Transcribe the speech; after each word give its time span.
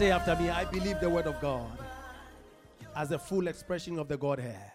Say 0.00 0.12
after 0.12 0.34
me, 0.34 0.48
I 0.48 0.64
believe 0.64 0.98
the 0.98 1.10
word 1.10 1.26
of 1.26 1.38
God 1.42 1.78
as 2.96 3.10
a 3.10 3.18
full 3.18 3.48
expression 3.48 3.98
of 3.98 4.08
the 4.08 4.16
Godhead. 4.16 4.72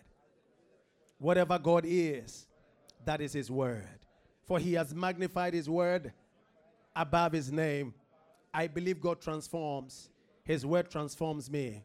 Whatever 1.18 1.58
God 1.58 1.84
is, 1.84 2.46
that 3.06 3.22
is 3.22 3.34
his 3.34 3.50
word. 3.50 4.06
For 4.46 4.60
he 4.60 4.74
has 4.74 4.94
magnified 4.94 5.56
his 5.56 5.68
word 5.68 6.14
above 6.96 7.32
his 7.32 7.52
name. 7.52 7.96
I 8.54 8.68
believe 8.68 9.02
God 9.02 9.20
transforms. 9.20 10.12
His 10.44 10.64
word 10.64 10.92
transforms 10.92 11.50
me. 11.50 11.84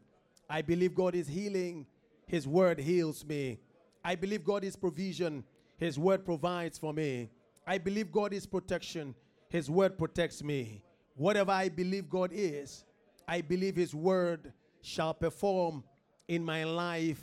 I 0.50 0.60
believe 0.60 0.94
God 0.94 1.14
is 1.14 1.26
healing. 1.26 1.86
His 2.26 2.46
word 2.46 2.78
heals 2.78 3.24
me. 3.24 3.58
I 4.04 4.16
believe 4.16 4.44
God 4.44 4.64
is 4.64 4.76
provision. 4.76 5.44
His 5.78 5.98
word 5.98 6.26
provides 6.26 6.76
for 6.76 6.92
me. 6.92 7.30
I 7.66 7.78
believe 7.78 8.12
God 8.12 8.34
is 8.34 8.44
protection. 8.44 9.14
His 9.48 9.70
word 9.70 9.96
protects 9.96 10.42
me. 10.44 10.82
Whatever 11.14 11.52
I 11.52 11.70
believe 11.70 12.10
God 12.10 12.32
is, 12.34 12.84
I 13.30 13.42
believe 13.42 13.76
His 13.76 13.94
word 13.94 14.52
shall 14.82 15.14
perform 15.14 15.84
in 16.26 16.44
my 16.44 16.64
life 16.64 17.22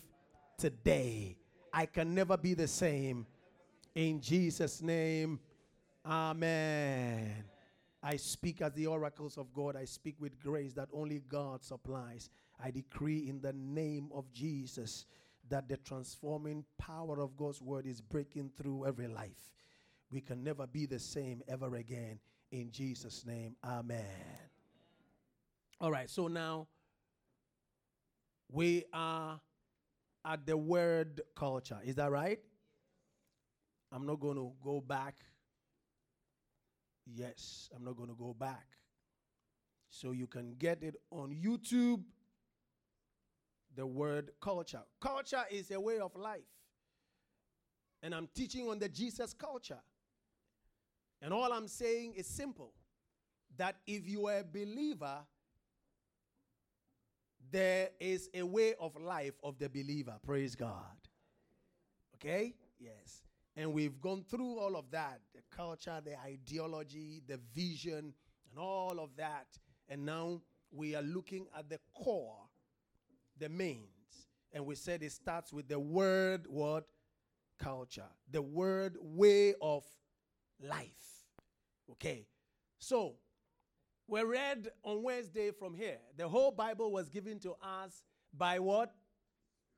today. 0.58 1.36
I 1.74 1.86
can 1.86 2.16
never 2.16 2.38
be 2.38 2.54
the 2.54 2.70
same. 2.70 3.28
In 3.94 4.22
Jesus' 4.22 4.82
name, 4.82 5.38
Amen. 6.06 7.44
I 8.02 8.16
speak 8.16 8.62
as 8.62 8.72
the 8.72 8.88
oracles 8.88 9.38
of 9.38 9.54
God. 9.54 9.76
I 9.76 9.84
speak 9.84 10.16
with 10.22 10.40
grace 10.40 10.72
that 10.76 10.88
only 10.94 11.24
God 11.28 11.62
supplies. 11.62 12.30
I 12.64 12.72
decree 12.72 13.28
in 13.28 13.42
the 13.42 13.52
name 13.52 14.08
of 14.14 14.32
Jesus 14.32 15.08
that 15.50 15.68
the 15.68 15.76
transforming 15.76 16.64
power 16.78 17.20
of 17.20 17.36
God's 17.36 17.62
word 17.62 17.86
is 17.86 18.00
breaking 18.00 18.52
through 18.56 18.86
every 18.86 19.10
life. 19.10 19.52
We 20.10 20.22
can 20.22 20.42
never 20.42 20.68
be 20.68 20.86
the 20.86 21.00
same 21.00 21.42
ever 21.50 21.76
again. 21.76 22.20
In 22.52 22.72
Jesus' 22.72 23.26
name, 23.26 23.58
Amen. 23.62 24.47
All 25.80 25.92
right, 25.92 26.10
so 26.10 26.28
now 26.28 26.68
we 28.52 28.86
are 28.94 29.40
at 30.26 30.46
the 30.46 30.58
word 30.58 31.22
culture. 31.36 31.78
Is 31.84 31.96
that 31.96 32.12
right? 32.12 32.40
I'm 33.92 34.06
not 34.06 34.20
going 34.20 34.38
to 34.38 34.52
go 34.64 34.82
back. 34.82 35.16
Yes, 37.06 37.70
I'm 37.76 37.84
not 37.84 37.96
going 37.96 38.10
to 38.10 38.16
go 38.16 38.34
back. 38.34 38.66
So 39.90 40.12
you 40.12 40.26
can 40.28 40.56
get 40.58 40.82
it 40.82 40.96
on 41.12 41.32
YouTube. 41.32 42.04
The 43.76 43.86
word 43.86 44.32
culture. 44.42 44.82
Culture 45.00 45.46
is 45.52 45.70
a 45.70 45.80
way 45.80 46.00
of 46.00 46.16
life. 46.16 46.42
And 48.02 48.16
I'm 48.16 48.28
teaching 48.34 48.68
on 48.68 48.80
the 48.80 48.90
Jesus 48.90 49.34
culture. 49.34 49.80
And 51.22 51.32
all 51.32 51.54
I'm 51.54 51.68
saying 51.68 52.14
is 52.16 52.28
simple 52.28 52.74
that 53.58 53.76
if 53.86 54.08
you 54.08 54.28
are 54.28 54.40
a 54.40 54.44
believer, 54.44 55.20
there 57.52 57.90
is 58.00 58.30
a 58.34 58.44
way 58.44 58.74
of 58.80 58.96
life 59.00 59.34
of 59.44 59.58
the 59.60 59.70
believer. 59.70 60.16
Praise 60.26 60.56
God. 60.56 60.98
Okay? 62.16 62.54
Yes. 62.80 63.24
And 63.56 63.74
we've 63.74 64.00
gone 64.00 64.24
through 64.30 64.60
all 64.60 64.76
of 64.76 64.92
that 64.92 65.22
the 65.34 65.42
culture, 65.56 66.00
the 66.04 66.20
ideology, 66.20 67.22
the 67.28 67.40
vision, 67.56 68.14
and 68.50 68.60
all 68.60 69.00
of 69.00 69.10
that. 69.18 69.48
And 69.90 70.06
now 70.06 70.42
we 70.72 70.96
are 70.96 71.02
looking 71.02 71.48
at 71.58 71.70
the 71.70 71.80
core, 71.96 72.38
the 73.40 73.50
mains. 73.50 73.88
And 74.54 74.66
we 74.66 74.76
said 74.76 75.04
it 75.04 75.12
starts 75.12 75.52
with 75.52 75.68
the 75.68 75.80
word, 75.80 76.46
what? 76.48 76.86
Culture. 77.60 78.10
The 78.32 78.42
word, 78.42 78.98
way 79.02 79.56
of 79.62 79.84
life. 80.62 81.26
Okay. 81.92 82.28
So, 82.80 83.16
we 84.08 84.24
read 84.24 84.70
on 84.84 85.04
Wednesday 85.04 85.52
from 85.52 85.74
here. 85.74 85.98
The 86.16 86.28
whole 86.28 86.52
Bible 86.52 86.92
was 86.92 87.10
given 87.10 87.40
to 87.40 87.56
us 87.62 88.04
by 88.38 88.60
what? 88.60 88.94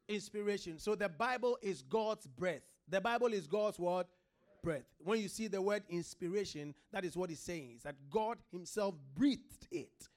Inspiration. 0.08 0.80
So 0.80 0.96
the 0.96 1.10
Bible 1.10 1.58
is 1.62 1.82
God's 1.82 2.28
breath. 2.28 2.62
The 2.88 3.02
Bible 3.02 3.34
is 3.34 3.48
God's 3.48 3.80
what? 3.80 4.08
Breath. 4.64 4.86
When 5.00 5.20
you 5.20 5.28
see 5.28 5.48
the 5.48 5.62
word 5.62 5.84
inspiration, 5.90 6.76
that 6.92 7.06
is 7.06 7.16
what 7.18 7.32
it's 7.32 7.42
saying. 7.42 7.72
Is 7.78 7.84
that 7.84 7.96
God 8.10 8.38
Himself 8.52 8.96
breathed 9.16 9.68
it. 9.72 10.08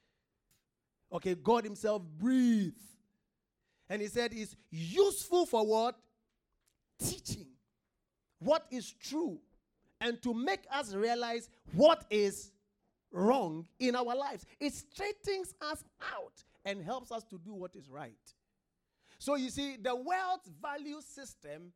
Okay, 1.13 1.35
God 1.35 1.65
Himself 1.65 2.03
breathed. 2.19 2.77
And 3.89 4.03
He 4.03 4.09
said 4.09 4.33
it's 4.35 4.57
useful 4.71 5.47
for 5.47 5.67
what? 5.67 5.97
Teaching. 6.99 7.47
What 8.41 8.67
is 8.71 8.93
true. 8.93 9.39
And 10.01 10.21
to 10.23 10.35
make 10.35 10.65
us 10.71 10.95
realize 10.95 11.49
what 11.75 12.05
is 12.11 12.51
wrong 13.13 13.67
in 13.79 13.95
our 13.95 14.17
lives. 14.17 14.47
It 14.61 14.73
straightens 14.75 15.55
us 15.61 15.85
out 16.15 16.43
and 16.65 16.83
helps 16.83 17.13
us 17.13 17.25
to 17.25 17.39
do 17.39 17.55
what 17.55 17.75
is 17.77 17.89
right. 17.91 18.13
So 19.19 19.37
you 19.37 19.51
see, 19.51 19.77
the 19.77 19.95
world's 19.95 20.51
value 20.61 21.01
system 21.01 21.73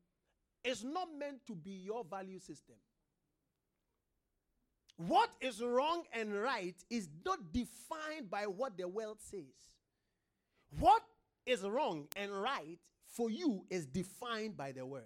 is 0.64 0.82
not 0.82 1.08
meant 1.16 1.46
to 1.46 1.54
be 1.54 1.70
your 1.70 2.04
value 2.04 2.40
system. 2.40 2.76
What 4.96 5.30
is 5.40 5.60
wrong 5.62 6.04
and 6.12 6.34
right 6.34 6.74
is 6.88 7.08
not 7.24 7.52
defined 7.52 8.30
by 8.30 8.44
what 8.44 8.76
the 8.78 8.88
world 8.88 9.18
says. 9.20 9.70
What 10.78 11.02
is 11.44 11.62
wrong 11.62 12.08
and 12.16 12.32
right 12.32 12.78
for 13.06 13.30
you 13.30 13.64
is 13.70 13.86
defined 13.86 14.56
by 14.56 14.72
the 14.72 14.84
word. 14.84 15.04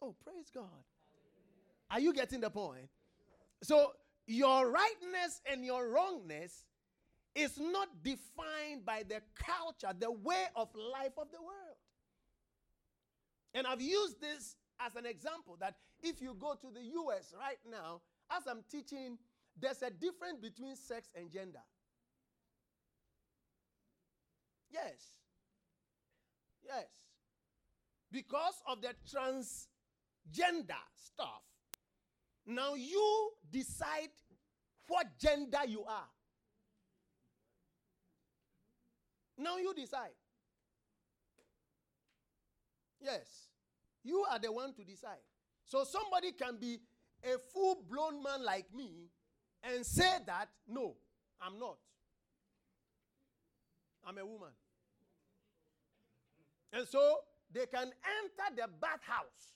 Oh, 0.00 0.14
praise 0.22 0.50
God. 0.54 0.64
Are 1.90 2.00
you 2.00 2.12
getting 2.12 2.40
the 2.40 2.50
point? 2.50 2.88
So 3.62 3.92
your 4.26 4.70
rightness 4.70 5.40
and 5.50 5.64
your 5.64 5.88
wrongness 5.88 6.64
is 7.34 7.58
not 7.58 7.88
defined 8.02 8.84
by 8.84 9.02
the 9.08 9.20
culture, 9.34 9.92
the 9.98 10.10
way 10.10 10.44
of 10.56 10.68
life 10.74 11.12
of 11.18 11.30
the 11.30 11.42
world. 11.42 11.78
And 13.54 13.66
I've 13.66 13.80
used 13.80 14.20
this 14.20 14.56
as 14.80 14.96
an 14.96 15.06
example 15.06 15.56
that 15.60 15.76
if 16.02 16.20
you 16.20 16.36
go 16.38 16.54
to 16.54 16.70
the 16.72 16.82
US 16.82 17.34
right 17.38 17.58
now, 17.70 18.02
as 18.30 18.46
I'm 18.46 18.62
teaching, 18.70 19.18
there's 19.60 19.82
a 19.82 19.90
difference 19.90 20.40
between 20.40 20.76
sex 20.76 21.08
and 21.14 21.30
gender. 21.30 21.62
Yes. 24.70 25.14
Yes. 26.64 26.88
Because 28.10 28.54
of 28.66 28.80
the 28.80 28.94
transgender 29.08 30.82
stuff, 30.96 31.42
now 32.46 32.74
you 32.74 33.30
decide 33.50 34.10
what 34.88 35.06
gender 35.18 35.60
you 35.66 35.84
are. 35.84 36.08
Now 39.38 39.56
you 39.58 39.74
decide. 39.74 40.14
Yes. 43.00 43.48
You 44.02 44.24
are 44.30 44.38
the 44.38 44.52
one 44.52 44.74
to 44.74 44.84
decide. 44.84 45.22
So 45.64 45.84
somebody 45.84 46.32
can 46.32 46.58
be 46.58 46.78
a 47.24 47.38
full 47.52 47.82
blown 47.90 48.22
man 48.22 48.44
like 48.44 48.66
me 48.74 49.08
and 49.62 49.84
say 49.84 50.18
that, 50.26 50.48
no, 50.68 50.94
I'm 51.40 51.58
not. 51.58 51.78
I'm 54.06 54.18
a 54.18 54.26
woman. 54.26 54.50
And 56.72 56.86
so 56.86 57.18
they 57.52 57.66
can 57.66 57.84
enter 57.86 58.56
the 58.56 58.68
bathhouse 58.80 59.54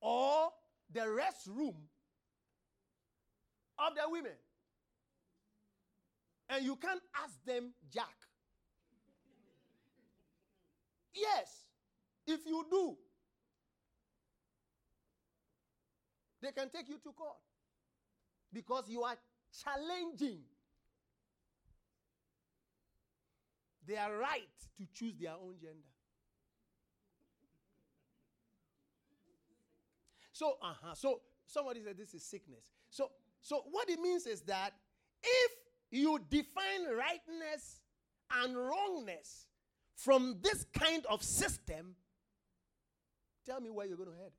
or 0.00 0.50
the 0.94 1.00
restroom 1.00 1.74
of 3.78 3.94
the 3.96 4.08
women. 4.08 4.32
And 6.48 6.64
you 6.64 6.76
can't 6.76 7.00
ask 7.22 7.34
them 7.44 7.72
Jack. 7.92 8.14
Yes, 11.12 11.66
if 12.26 12.40
you 12.46 12.64
do, 12.70 12.96
they 16.42 16.52
can 16.52 16.70
take 16.70 16.88
you 16.88 16.98
to 17.02 17.12
court 17.12 17.36
because 18.52 18.84
you 18.88 19.02
are 19.02 19.16
challenging 19.64 20.40
their 23.86 24.16
right 24.16 24.48
to 24.78 24.86
choose 24.92 25.14
their 25.20 25.32
own 25.32 25.54
gender. 25.60 25.93
So, 30.34 30.58
uh-huh. 30.60 30.94
So 30.94 31.20
somebody 31.46 31.80
said 31.82 31.96
this 31.96 32.12
is 32.12 32.22
sickness. 32.24 32.64
So, 32.90 33.10
so 33.40 33.62
what 33.70 33.88
it 33.88 34.00
means 34.00 34.26
is 34.26 34.42
that 34.42 34.72
if 35.22 35.52
you 35.92 36.18
define 36.28 36.86
rightness 36.90 37.80
and 38.42 38.56
wrongness 38.56 39.46
from 39.94 40.38
this 40.42 40.66
kind 40.76 41.06
of 41.08 41.22
system, 41.22 41.94
tell 43.46 43.60
me 43.60 43.70
where 43.70 43.86
you're 43.86 43.96
going 43.96 44.10
to 44.10 44.16
head. 44.16 44.32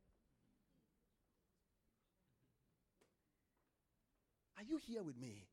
Are 4.57 4.63
you 4.63 4.77
here 4.86 5.01
with 5.01 5.18
me? 5.18 5.45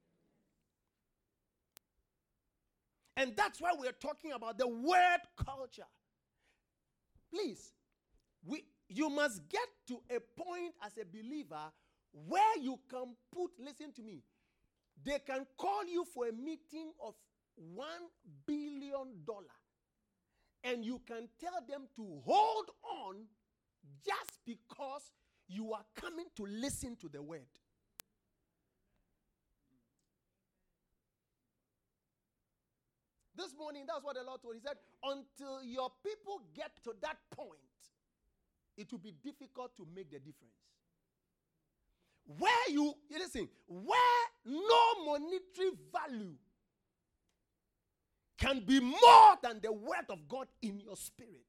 And 3.16 3.36
that's 3.36 3.60
why 3.60 3.70
we're 3.78 3.92
talking 3.92 4.32
about 4.32 4.58
the 4.58 4.66
word 4.66 5.20
culture. 5.36 5.86
Please, 7.32 7.70
we, 8.44 8.64
you 8.94 9.10
must 9.10 9.48
get 9.48 9.68
to 9.88 10.00
a 10.14 10.20
point 10.20 10.74
as 10.84 10.92
a 10.98 11.04
believer 11.04 11.72
where 12.12 12.58
you 12.60 12.78
can 12.90 13.16
put, 13.34 13.50
listen 13.58 13.92
to 13.92 14.02
me, 14.02 14.22
they 15.04 15.18
can 15.18 15.46
call 15.56 15.84
you 15.86 16.04
for 16.04 16.28
a 16.28 16.32
meeting 16.32 16.92
of 17.04 17.14
$1 17.76 17.84
billion 18.46 19.24
and 20.64 20.84
you 20.84 21.00
can 21.06 21.28
tell 21.40 21.60
them 21.68 21.88
to 21.96 22.20
hold 22.24 22.70
on 23.06 23.16
just 24.04 24.38
because 24.46 25.10
you 25.48 25.72
are 25.72 25.84
coming 25.96 26.26
to 26.36 26.44
listen 26.44 26.96
to 26.96 27.08
the 27.08 27.22
word. 27.22 27.40
This 33.34 33.54
morning, 33.58 33.84
that's 33.88 34.04
what 34.04 34.14
the 34.14 34.22
Lord 34.22 34.40
told. 34.40 34.54
He 34.54 34.60
said, 34.60 34.76
Until 35.02 35.64
your 35.64 35.90
people 36.04 36.42
get 36.54 36.70
to 36.84 36.92
that 37.02 37.16
point, 37.34 37.58
it 38.76 38.90
will 38.90 38.98
be 38.98 39.14
difficult 39.22 39.76
to 39.76 39.86
make 39.94 40.10
the 40.10 40.18
difference. 40.18 40.54
Where 42.24 42.70
you, 42.70 42.94
listen, 43.10 43.48
where 43.66 43.98
no 44.44 45.04
monetary 45.04 45.70
value 45.92 46.34
can 48.38 48.60
be 48.60 48.80
more 48.80 49.36
than 49.42 49.60
the 49.60 49.72
word 49.72 50.06
of 50.08 50.28
God 50.28 50.46
in 50.62 50.80
your 50.80 50.96
spirit. 50.96 51.44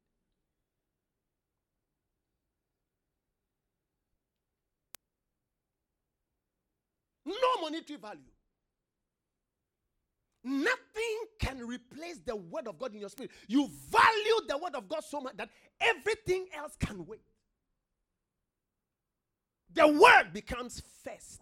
No 7.25 7.61
monetary 7.61 7.99
value. 7.99 8.32
Nothing 10.43 11.19
can 11.39 11.59
replace 11.59 12.19
the 12.25 12.35
word 12.35 12.67
of 12.67 12.77
God 12.77 12.93
in 12.93 12.99
your 12.99 13.09
spirit. 13.09 13.31
You 13.47 13.69
value 13.89 14.47
the 14.47 14.57
word 14.57 14.75
of 14.75 14.89
God 14.89 15.03
so 15.03 15.21
much 15.21 15.37
that 15.37 15.49
everything 15.79 16.47
else 16.55 16.75
can 16.79 17.05
wait. 17.05 17.21
The 19.73 19.87
word 19.87 20.33
becomes 20.33 20.81
first. 21.03 21.41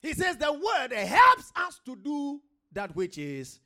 He 0.00 0.12
says 0.12 0.36
the 0.36 0.52
word 0.52 0.92
helps 0.92 1.50
us 1.56 1.80
to 1.86 1.96
do 1.96 2.40
that 2.72 2.94
which 2.94 3.18
is 3.18 3.60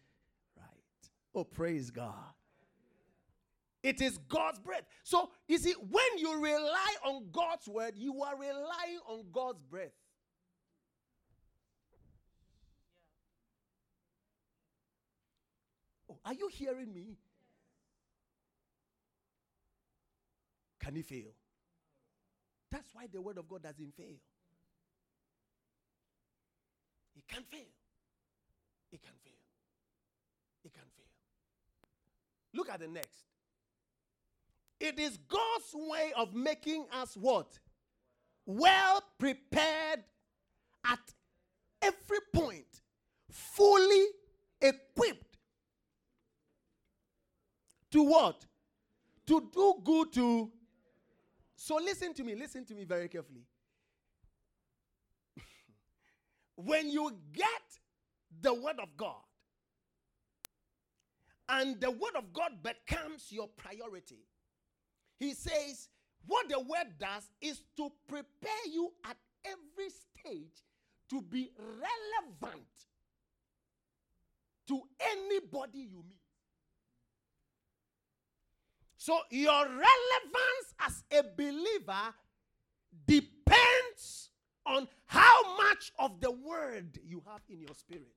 right. 0.57 1.11
Oh, 1.35 1.45
praise 1.45 1.91
God. 1.91 2.15
It 3.83 4.01
is 4.01 4.19
God's 4.29 4.59
breath. 4.59 4.85
So, 5.05 5.31
you 5.47 5.59
see, 5.59 5.73
when 5.73 6.19
you 6.19 6.41
rely 6.41 6.95
on 7.05 7.27
God's 7.33 7.69
word, 7.69 7.95
you 7.97 8.23
are 8.23 8.37
relying 8.37 8.99
on 9.09 9.25
God's 9.33 9.63
breath. 9.63 9.93
Are 16.29 16.35
you 16.35 16.49
hearing 16.53 16.93
me? 16.93 17.17
Can 20.79 20.95
he 20.95 21.01
fail? 21.01 21.33
That's 22.71 22.95
why 22.95 23.07
the 23.11 23.19
word 23.23 23.39
of 23.39 23.49
God 23.49 23.63
doesn't 23.63 23.95
fail. 23.97 24.21
It 27.17 27.27
can 27.27 27.43
fail. 27.45 27.61
It 28.93 29.01
can 29.01 29.15
fail. 29.25 29.33
It 30.67 30.75
can 30.75 30.83
fail. 30.83 31.07
Look 32.53 32.69
at 32.69 32.81
the 32.81 32.89
next. 32.89 33.25
It 34.79 34.99
is 34.99 35.17
God's 35.29 35.75
way 35.75 36.13
of 36.15 36.35
making 36.35 36.85
us 36.93 37.17
what? 37.17 37.59
Well 38.45 39.03
prepared 39.19 40.05
at 40.85 41.01
every 41.81 42.19
point, 42.35 42.83
fully 43.31 44.05
equipped 44.61 45.28
to 47.93 48.02
what? 48.02 48.44
To 49.26 49.49
do 49.52 49.75
good 49.85 50.12
to. 50.14 50.50
So 51.56 51.76
listen 51.76 52.14
to 52.14 52.25
me, 52.25 52.35
listen 52.35 52.64
to 52.67 52.75
me 52.75 52.85
very 52.85 53.08
carefully. 53.08 53.43
when 56.56 56.88
you 56.88 57.17
get 57.32 57.46
the 58.40 58.55
word 58.55 58.79
of 58.81 58.96
God, 58.96 59.23
and 61.49 61.81
the 61.81 61.90
word 61.90 62.14
of 62.17 62.32
God 62.32 62.62
becomes 62.62 63.26
your 63.31 63.49
priority, 63.49 64.20
he 65.19 65.35
says, 65.35 65.88
what 66.26 66.49
the 66.49 66.61
word 66.61 66.99
does 66.99 67.31
is 67.40 67.62
to 67.76 67.90
prepare 68.06 68.67
you 68.70 68.93
at 69.05 69.17
every 69.44 69.90
stage 69.90 70.62
to 71.11 71.23
be 71.23 71.50
relevant 71.56 72.67
to 74.69 74.82
anybody 75.00 75.79
you 75.90 76.05
meet. 76.06 76.28
So 79.09 79.21
your 79.31 79.65
relevance 79.65 80.75
as 80.87 81.03
a 81.11 81.23
believer 81.35 82.13
depends 83.07 84.29
on 84.67 84.87
how 85.07 85.57
much 85.57 85.93
of 85.99 86.21
the 86.21 86.31
word 86.31 86.99
you 87.03 87.23
have 87.27 87.41
in 87.49 87.59
your 87.59 87.75
spirit. 87.75 88.13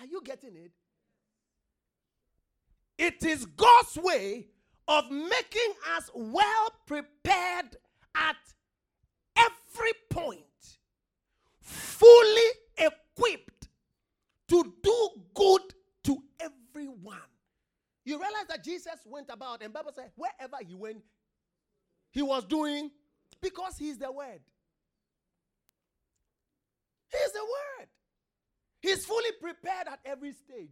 Are 0.00 0.06
you 0.06 0.22
getting 0.24 0.56
it? 0.56 0.72
It 2.96 3.22
is 3.22 3.44
God's 3.44 3.98
way 3.98 4.46
of 4.86 5.10
making 5.10 5.74
us 5.94 6.10
well 6.14 6.72
prepared 6.86 7.76
at 8.14 8.36
every 9.36 9.92
point, 10.08 10.78
fully 11.60 12.50
equipped 12.78 13.68
to 14.48 14.72
do 14.82 15.08
good 15.34 15.74
to 16.04 16.22
everyone. 16.40 16.57
You 16.86 18.14
realize 18.14 18.46
that 18.48 18.64
Jesus 18.64 18.98
went 19.04 19.28
about, 19.30 19.62
and 19.62 19.72
Bible 19.72 19.92
said, 19.94 20.10
wherever 20.16 20.56
he 20.66 20.74
went, 20.74 21.02
he 22.10 22.22
was 22.22 22.44
doing 22.44 22.90
because 23.40 23.76
he's 23.76 23.98
the 23.98 24.10
word. 24.10 24.40
He's 27.10 27.32
the 27.32 27.40
word. 27.40 27.88
He's 28.80 29.04
fully 29.04 29.32
prepared 29.40 29.88
at 29.88 30.00
every 30.04 30.32
stage. 30.32 30.70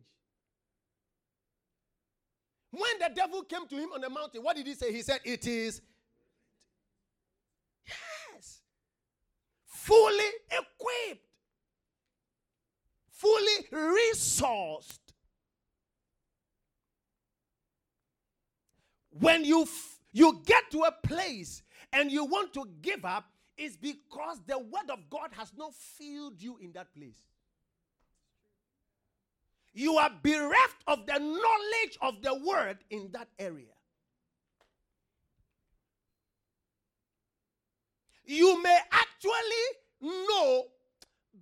When 2.71 2.99
the 3.01 3.11
devil 3.15 3.43
came 3.43 3.67
to 3.69 3.75
him 3.75 3.91
on 3.95 4.01
the 4.01 4.11
mountain, 4.11 4.43
what 4.43 4.57
did 4.57 4.67
he 4.67 4.75
say? 4.75 4.93
He 4.93 5.03
said, 5.03 5.21
It 5.25 5.47
is. 5.47 5.81
Yes. 7.87 8.61
Fully 9.67 10.31
equipped, 10.51 11.27
fully 13.11 13.67
resourced. 13.73 15.06
When 19.19 19.45
you, 19.45 19.63
f- 19.63 19.99
you 20.13 20.41
get 20.45 20.71
to 20.73 20.83
a 20.83 20.93
place 21.07 21.63
and 21.93 22.11
you 22.11 22.25
want 22.25 22.53
to 22.55 22.69
give 22.83 23.05
up, 23.05 23.27
is 23.57 23.77
because 23.77 24.39
the 24.47 24.59
word 24.59 24.91
of 24.91 25.09
God 25.09 25.31
has 25.33 25.53
not 25.57 25.75
filled 25.75 26.41
you 26.43 26.59
in 26.61 26.73
that 26.73 26.95
place. 26.95 27.19
You 29.73 29.97
are 29.97 30.11
bereft 30.23 30.83
of 30.87 31.07
the 31.07 31.19
knowledge 31.19 31.99
of 32.01 32.23
the 32.23 32.35
word 32.35 32.79
in 32.91 33.11
that 33.13 33.29
area. 33.39 33.73
You 38.25 38.63
may 38.63 38.79
actually 38.91 40.11
know, 40.29 40.65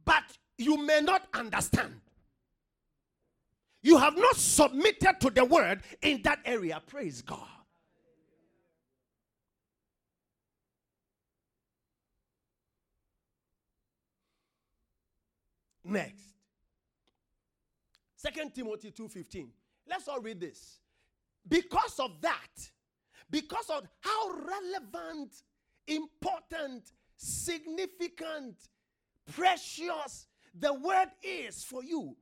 but 0.04 0.24
you 0.58 0.76
may 0.76 1.00
not 1.00 1.26
understand. 1.32 2.00
You 3.82 3.98
have 3.98 4.16
not 4.16 4.36
submitted 4.36 5.20
to 5.20 5.30
the 5.30 5.44
word 5.44 5.82
in 6.02 6.22
that 6.22 6.40
area. 6.44 6.82
Praise 6.86 7.22
God. 7.22 7.53
Next. 15.84 16.24
Second 18.16 18.54
Timothy 18.54 18.90
2:15. 18.90 19.52
Let's 19.86 20.08
all 20.08 20.20
read 20.20 20.40
this. 20.40 20.80
Because 21.46 22.00
of 22.00 22.20
that, 22.22 22.70
because 23.30 23.68
of 23.68 23.86
how 24.00 24.30
relevant, 24.30 25.42
important, 25.86 26.90
significant, 27.16 28.56
precious 29.26 30.26
the 30.54 30.72
word 30.72 31.10
is 31.22 31.64
for 31.64 31.84
you, 31.84 32.16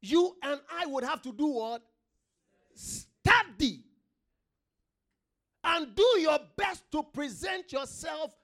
you 0.00 0.36
and 0.42 0.60
I 0.70 0.86
would 0.86 1.04
have 1.04 1.22
to 1.22 1.32
do 1.32 1.46
what? 1.46 1.82
Study 2.74 3.84
and 5.62 5.94
do 5.94 6.18
your 6.18 6.40
best 6.56 6.90
to 6.92 7.02
present 7.02 7.72
yourself 7.72 8.34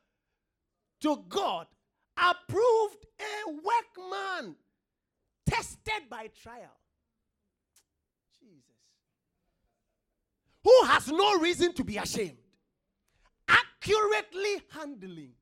to 1.01 1.25
God, 1.29 1.67
approved 2.17 3.07
a 3.19 3.51
workman, 3.51 4.57
tested 5.47 6.09
by 6.11 6.29
trial. 6.43 6.77
Jesus. 8.39 8.63
Who 10.65 10.85
has 10.87 11.09
no 11.09 11.39
reason 11.39 11.73
to 11.75 11.85
be 11.85 11.97
ashamed, 11.97 12.39
accurately 13.49 14.63
handling 14.73 15.33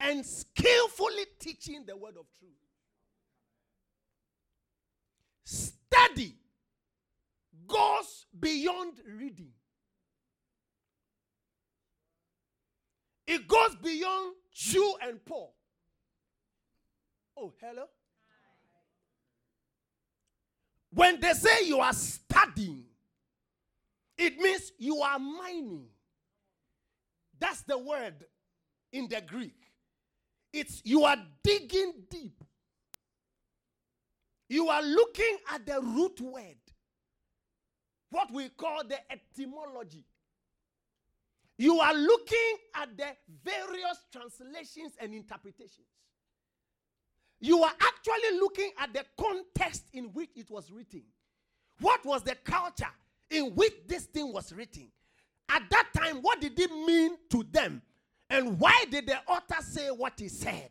and 0.00 0.24
skillfully 0.24 1.24
teaching 1.38 1.84
the 1.86 1.96
word 1.96 2.16
of 2.18 2.26
truth. 2.38 2.52
Study 5.44 6.36
goes 7.66 8.26
beyond 8.38 8.94
reading. 9.16 9.52
It 13.26 13.48
goes 13.48 13.76
beyond 13.76 14.34
Jew 14.52 14.94
and 15.02 15.24
Paul. 15.24 15.54
Oh, 17.36 17.52
hello? 17.60 17.84
When 20.90 21.20
they 21.20 21.32
say 21.32 21.66
you 21.66 21.80
are 21.80 21.92
studying, 21.92 22.84
it 24.16 24.38
means 24.38 24.72
you 24.78 25.00
are 25.00 25.18
mining. 25.18 25.86
That's 27.38 27.62
the 27.62 27.76
word 27.76 28.24
in 28.92 29.08
the 29.08 29.20
Greek. 29.20 29.56
It's 30.52 30.80
you 30.84 31.02
are 31.02 31.16
digging 31.42 31.94
deep. 32.08 32.44
You 34.48 34.68
are 34.68 34.82
looking 34.82 35.38
at 35.52 35.66
the 35.66 35.80
root 35.80 36.20
word, 36.20 36.62
what 38.10 38.32
we 38.32 38.50
call 38.50 38.84
the 38.84 38.98
etymology. 39.10 40.04
You 41.58 41.80
are 41.80 41.94
looking 41.94 42.56
at 42.76 42.96
the 42.96 43.16
various 43.42 44.06
translations 44.12 44.92
and 45.00 45.12
interpretations. 45.12 45.88
You 47.40 47.62
are 47.62 47.72
actually 47.80 48.38
looking 48.38 48.70
at 48.78 48.92
the 48.92 49.04
context 49.18 49.84
in 49.92 50.04
which 50.12 50.30
it 50.36 50.50
was 50.50 50.70
written. 50.70 51.02
What 51.80 52.04
was 52.04 52.22
the 52.22 52.36
culture 52.36 52.90
in 53.30 53.54
which 53.54 53.74
this 53.86 54.04
thing 54.04 54.32
was 54.32 54.52
written? 54.52 54.90
At 55.48 55.62
that 55.70 55.88
time, 55.96 56.16
what 56.16 56.40
did 56.40 56.58
it 56.58 56.70
mean 56.70 57.16
to 57.30 57.44
them? 57.50 57.82
And 58.30 58.58
why 58.58 58.84
did 58.90 59.06
the 59.06 59.18
author 59.28 59.60
say 59.60 59.88
what 59.88 60.14
he 60.18 60.28
said? 60.28 60.70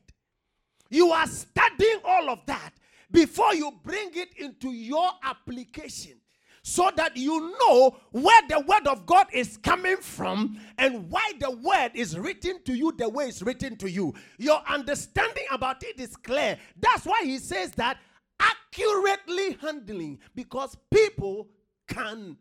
You 0.89 1.11
are 1.11 1.27
studying 1.27 1.99
all 2.03 2.29
of 2.29 2.39
that 2.47 2.71
before 3.11 3.53
you 3.53 3.71
bring 3.83 4.09
it 4.13 4.33
into 4.37 4.71
your 4.71 5.09
application 5.23 6.19
so 6.63 6.89
that 6.95 7.17
you 7.17 7.53
know 7.59 7.95
where 8.11 8.41
the 8.47 8.61
word 8.61 8.87
of 8.87 9.05
God 9.05 9.27
is 9.33 9.57
coming 9.57 9.97
from 9.97 10.59
and 10.77 11.09
why 11.09 11.33
the 11.39 11.51
word 11.51 11.91
is 11.93 12.17
written 12.17 12.63
to 12.63 12.73
you 12.73 12.93
the 12.93 13.07
way 13.07 13.27
it's 13.27 13.41
written 13.41 13.75
to 13.77 13.91
you. 13.91 14.13
Your 14.37 14.61
understanding 14.67 15.43
about 15.51 15.83
it 15.83 15.99
is 15.99 16.15
clear. 16.15 16.57
That's 16.79 17.05
why 17.05 17.21
he 17.25 17.37
says 17.37 17.71
that 17.71 17.97
accurately 18.39 19.57
handling 19.61 20.19
because 20.35 20.77
people 20.89 21.49
can 21.85 22.37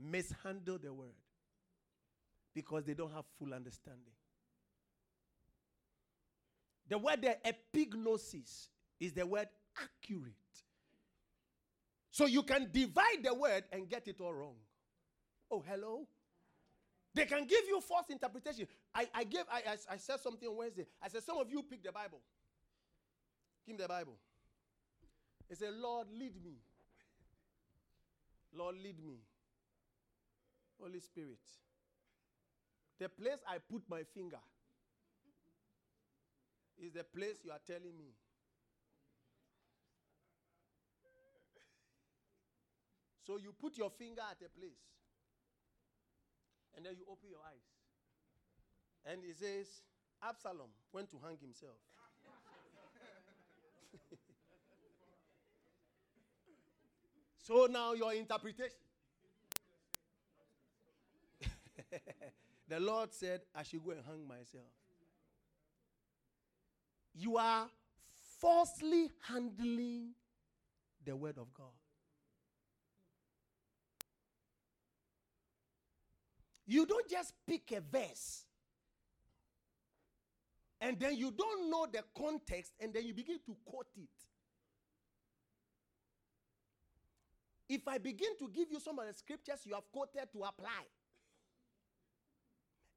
mishandle 0.00 0.78
the 0.78 0.92
word 0.92 1.14
because 2.54 2.84
they 2.84 2.94
don't 2.94 3.12
have 3.12 3.24
full 3.40 3.52
understanding. 3.52 4.02
The 6.88 6.96
word 6.96 7.26
epignosis 7.44 8.68
is 9.00 9.12
the 9.12 9.26
word 9.26 9.48
accurate. 9.76 10.32
So 12.16 12.24
you 12.24 12.42
can 12.44 12.70
divide 12.72 13.22
the 13.22 13.34
word 13.34 13.64
and 13.70 13.86
get 13.90 14.08
it 14.08 14.22
all 14.22 14.32
wrong. 14.32 14.54
Oh, 15.50 15.62
hello? 15.68 16.08
They 17.12 17.26
can 17.26 17.44
give 17.44 17.64
you 17.68 17.78
false 17.82 18.08
interpretation. 18.08 18.66
I, 18.94 19.06
I 19.14 19.24
gave 19.24 19.42
I, 19.52 19.58
I, 19.58 19.76
I 19.92 19.96
said 19.98 20.20
something 20.20 20.48
on 20.48 20.56
Wednesday. 20.56 20.86
I 21.02 21.08
said, 21.08 21.24
some 21.24 21.36
of 21.36 21.50
you 21.50 21.62
pick 21.62 21.84
the 21.84 21.92
Bible. 21.92 22.20
Give 23.66 23.76
me 23.76 23.82
the 23.82 23.88
Bible. 23.88 24.14
He 25.46 25.56
said, 25.56 25.74
Lord, 25.74 26.06
lead 26.10 26.42
me. 26.42 26.54
Lord, 28.54 28.76
lead 28.82 28.98
me. 29.04 29.18
Holy 30.80 31.00
Spirit. 31.00 31.44
The 32.98 33.10
place 33.10 33.40
I 33.46 33.58
put 33.58 33.82
my 33.90 34.04
finger 34.14 34.40
is 36.82 36.92
the 36.92 37.04
place 37.04 37.40
you 37.44 37.50
are 37.50 37.60
telling 37.66 37.94
me 37.98 38.14
So 43.26 43.38
you 43.38 43.52
put 43.52 43.76
your 43.76 43.90
finger 43.90 44.22
at 44.30 44.36
a 44.46 44.48
place 44.48 44.78
and 46.76 46.86
then 46.86 46.92
you 46.96 47.02
open 47.10 47.28
your 47.28 47.40
eyes. 47.40 47.66
And 49.04 49.24
it 49.24 49.36
says, 49.36 49.82
Absalom 50.22 50.70
went 50.92 51.10
to 51.10 51.16
hang 51.24 51.36
himself. 51.38 51.74
so 57.42 57.66
now 57.68 57.94
your 57.94 58.12
interpretation. 58.14 58.76
the 62.68 62.78
Lord 62.78 63.12
said, 63.12 63.40
I 63.54 63.64
should 63.64 63.84
go 63.84 63.90
and 63.90 64.04
hang 64.06 64.24
myself. 64.26 64.70
You 67.14 67.38
are 67.38 67.68
falsely 68.38 69.10
handling 69.26 70.10
the 71.04 71.16
word 71.16 71.38
of 71.38 71.52
God. 71.52 71.72
You 76.66 76.84
don't 76.86 77.08
just 77.08 77.32
pick 77.46 77.72
a 77.72 77.80
verse 77.80 78.44
and 80.80 80.98
then 80.98 81.16
you 81.16 81.30
don't 81.30 81.70
know 81.70 81.86
the 81.90 82.02
context 82.16 82.72
and 82.80 82.92
then 82.92 83.04
you 83.04 83.14
begin 83.14 83.38
to 83.46 83.56
quote 83.64 83.86
it. 83.96 84.08
If 87.68 87.88
I 87.88 87.98
begin 87.98 88.36
to 88.38 88.48
give 88.48 88.70
you 88.70 88.78
some 88.78 88.98
of 88.98 89.06
the 89.06 89.14
scriptures 89.14 89.60
you 89.64 89.74
have 89.74 89.90
quoted 89.92 90.28
to 90.32 90.38
apply, 90.38 90.86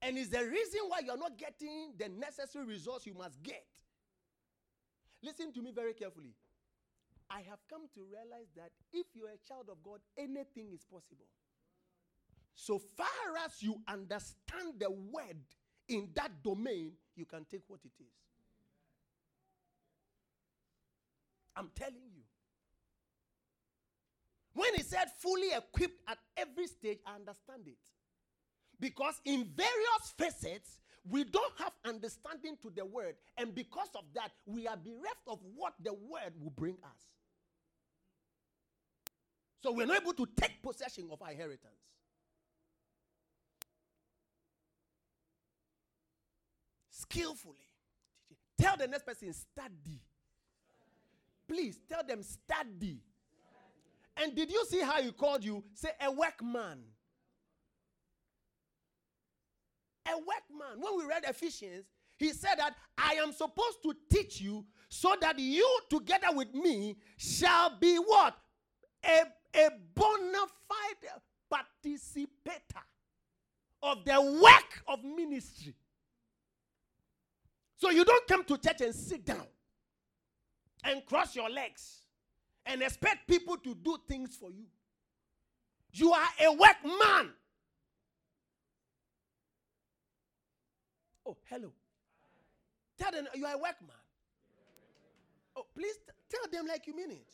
and 0.02 0.18
it's 0.18 0.30
the 0.30 0.44
reason 0.44 0.82
why 0.88 1.00
you're 1.06 1.18
not 1.18 1.38
getting 1.38 1.94
the 1.98 2.10
necessary 2.10 2.66
results 2.66 3.06
you 3.06 3.14
must 3.14 3.42
get. 3.42 3.66
Listen 5.24 5.52
to 5.54 5.62
me 5.62 5.72
very 5.72 5.94
carefully. 5.94 6.34
I 7.30 7.42
have 7.50 7.60
come 7.70 7.82
to 7.94 8.02
realize 8.02 8.48
that 8.56 8.72
if 8.94 9.08
you're 9.14 9.30
a 9.30 9.48
child 9.48 9.68
of 9.70 9.84
God, 9.84 10.00
anything 10.18 10.72
is 10.74 10.86
possible. 10.86 11.26
So 12.62 12.78
far 12.78 13.08
as 13.46 13.64
you 13.64 13.80
understand 13.88 14.74
the 14.80 14.92
word 14.92 15.38
in 15.88 16.10
that 16.16 16.44
domain, 16.44 16.92
you 17.16 17.24
can 17.24 17.46
take 17.50 17.62
what 17.70 17.80
it 17.86 17.94
is. 17.98 18.12
I'm 21.56 21.72
telling 21.74 22.12
you. 22.14 22.22
When 24.54 24.76
he 24.76 24.84
said 24.84 25.06
fully 25.20 25.54
equipped 25.56 26.02
at 26.10 26.18
every 26.36 26.68
stage, 26.68 27.00
I 27.08 27.16
understand 27.16 27.62
it. 27.66 27.78
Because 28.78 29.22
in 29.24 29.46
various 29.56 30.14
facets, 30.18 30.80
we 31.10 31.24
don't 31.24 31.58
have 31.60 31.72
understanding 31.86 32.58
to 32.62 32.72
the 32.76 32.84
word. 32.84 33.16
And 33.38 33.56
because 33.56 33.90
of 33.96 34.04
that, 34.16 34.32
we 34.46 34.68
are 34.68 34.76
bereft 34.76 35.24
of 35.28 35.40
what 35.56 35.76
the 35.82 35.94
word 35.94 36.34
will 36.38 36.52
bring 36.52 36.76
us. 36.84 37.00
So 39.64 39.72
we're 39.72 39.88
not 39.88 40.02
able 40.02 40.14
to 40.14 40.28
take 40.36 40.62
possession 40.62 41.08
of 41.10 41.22
our 41.22 41.32
inheritance. 41.32 41.80
Skillfully. 47.10 47.56
Tell 48.60 48.78
the 48.78 48.88
next 48.88 49.06
person, 49.06 49.34
study. 49.34 50.02
Please 51.48 51.80
tell 51.90 52.04
them, 52.04 52.22
study. 52.24 53.00
And 54.18 54.36
did 54.36 54.52
you 54.52 54.66
see 54.68 54.82
how 54.82 55.02
he 55.02 55.12
called 55.12 55.44
you? 55.44 55.64
Say, 55.74 55.90
a 56.02 56.12
workman. 56.12 56.80
A 60.08 60.18
workman. 60.18 60.80
When 60.80 60.98
we 60.98 61.06
read 61.06 61.24
Ephesians, 61.28 61.86
he 62.18 62.34
said 62.34 62.56
that 62.58 62.76
I 62.98 63.14
am 63.14 63.32
supposed 63.32 63.82
to 63.84 63.94
teach 64.12 64.42
you 64.42 64.66
so 64.90 65.16
that 65.22 65.40
you 65.40 65.80
together 65.90 66.28
with 66.34 66.54
me 66.54 66.98
shall 67.18 67.78
be 67.80 67.96
what? 67.96 68.38
A, 69.06 69.22
a 69.56 69.70
bona 69.96 70.46
fide 70.68 71.22
participator 71.50 72.84
of 73.82 74.04
the 74.04 74.22
work 74.22 74.84
of 74.88 75.04
ministry. 75.04 75.74
So 77.80 77.90
you 77.92 78.04
don't 78.04 78.28
come 78.28 78.44
to 78.44 78.58
church 78.58 78.82
and 78.82 78.94
sit 78.94 79.26
down 79.26 79.48
and 80.84 81.06
cross 81.06 81.34
your 81.34 81.50
legs 81.50 82.02
and 82.66 82.82
expect 82.82 83.26
people 83.26 83.56
to 83.56 83.74
do 83.74 83.98
things 84.06 84.36
for 84.36 84.52
you. 84.52 84.66
You 85.94 86.12
are 86.12 86.28
a 86.42 86.52
workman. 86.52 87.32
Oh, 91.26 91.38
hello. 91.50 91.72
Tell 92.98 93.12
them 93.14 93.28
you 93.34 93.46
are 93.46 93.54
a 93.54 93.58
workman. 93.58 93.96
Oh, 95.56 95.66
please 95.74 95.96
t- 96.06 96.14
tell 96.30 96.52
them 96.52 96.68
like 96.68 96.86
you 96.86 96.94
mean 96.94 97.12
it. 97.12 97.34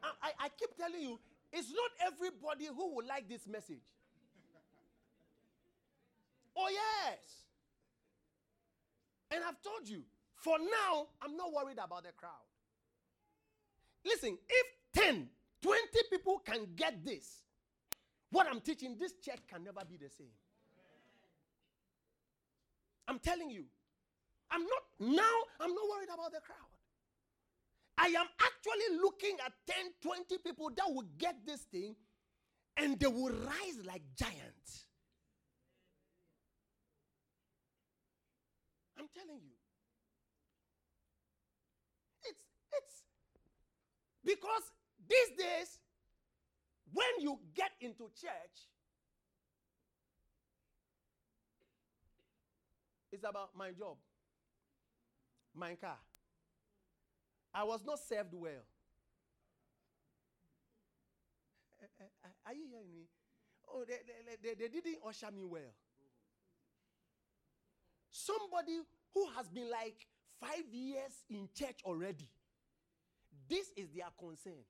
I, 0.00 0.10
I, 0.22 0.44
I 0.44 0.48
keep 0.50 0.76
telling 0.76 1.00
you, 1.00 1.18
it's 1.52 1.70
not 1.72 2.12
everybody 2.12 2.66
who 2.66 2.94
will 2.94 3.06
like 3.06 3.28
this 3.28 3.48
message. 3.48 3.82
Oh, 6.56 6.68
yes. 6.70 7.47
And 9.30 9.44
I've 9.44 9.60
told 9.62 9.88
you, 9.88 10.02
for 10.34 10.58
now, 10.58 11.08
I'm 11.20 11.36
not 11.36 11.52
worried 11.52 11.78
about 11.82 12.04
the 12.04 12.12
crowd. 12.12 12.32
Listen, 14.04 14.38
if 14.48 14.66
10, 14.94 15.28
20 15.62 15.80
people 16.10 16.38
can 16.44 16.66
get 16.76 17.04
this, 17.04 17.42
what 18.30 18.46
I'm 18.50 18.60
teaching, 18.60 18.96
this 18.98 19.14
church 19.24 19.40
can 19.48 19.64
never 19.64 19.80
be 19.88 19.96
the 19.96 20.08
same. 20.08 20.32
I'm 23.06 23.18
telling 23.18 23.50
you. 23.50 23.64
I'm 24.50 24.62
not, 24.62 24.82
now, 25.00 25.36
I'm 25.60 25.74
not 25.74 25.84
worried 25.90 26.08
about 26.12 26.32
the 26.32 26.40
crowd. 26.40 26.56
I 27.98 28.06
am 28.06 28.26
actually 28.40 28.98
looking 29.02 29.36
at 29.44 29.52
10, 29.66 29.76
20 30.02 30.38
people 30.38 30.70
that 30.76 30.86
will 30.88 31.06
get 31.18 31.34
this 31.44 31.62
thing 31.62 31.96
and 32.76 32.98
they 32.98 33.08
will 33.08 33.30
rise 33.30 33.84
like 33.84 34.02
giants. 34.16 34.86
I'm 38.98 39.06
telling 39.14 39.40
you. 39.42 39.54
It's 42.24 42.42
it's 42.72 43.02
because 44.24 44.62
these 45.08 45.36
days 45.38 45.78
when 46.92 47.06
you 47.20 47.38
get 47.54 47.70
into 47.80 48.10
church 48.20 48.68
it's 53.12 53.24
about 53.24 53.50
my 53.56 53.70
job, 53.70 53.96
my 55.54 55.74
car. 55.74 55.98
I 57.54 57.64
was 57.64 57.80
not 57.84 57.98
served 57.98 58.34
well. 58.34 58.64
Eh, 61.82 61.86
eh, 62.00 62.04
eh, 62.24 62.28
are 62.46 62.54
you 62.54 62.66
hearing 62.70 62.92
me? 62.94 63.06
Oh, 63.66 63.84
they, 63.86 63.98
they, 64.04 64.54
they, 64.54 64.54
they 64.54 64.68
didn't 64.68 64.98
usher 65.06 65.30
me 65.30 65.44
well. 65.44 65.72
Somebody 68.18 68.80
who 69.14 69.26
has 69.36 69.48
been 69.48 69.70
like 69.70 70.06
five 70.40 70.64
years 70.72 71.12
in 71.30 71.48
church 71.54 71.80
already. 71.84 72.28
This 73.48 73.68
is 73.76 73.88
their 73.94 74.08
concern. 74.18 74.64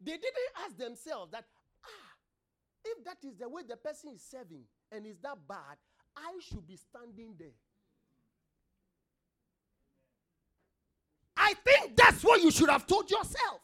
They 0.00 0.12
didn't 0.12 0.52
ask 0.64 0.76
themselves 0.78 1.32
that, 1.32 1.44
ah, 1.84 1.88
if 2.84 3.04
that 3.04 3.18
is 3.22 3.36
the 3.36 3.48
way 3.48 3.62
the 3.68 3.76
person 3.76 4.12
is 4.14 4.22
serving 4.22 4.64
and 4.90 5.06
is 5.06 5.18
that 5.22 5.36
bad, 5.46 5.76
I 6.16 6.38
should 6.40 6.66
be 6.66 6.76
standing 6.76 7.34
there. 7.38 7.48
I 11.36 11.52
think 11.52 11.96
that's 11.96 12.24
what 12.24 12.42
you 12.42 12.50
should 12.50 12.70
have 12.70 12.86
told 12.86 13.10
yourself. 13.10 13.60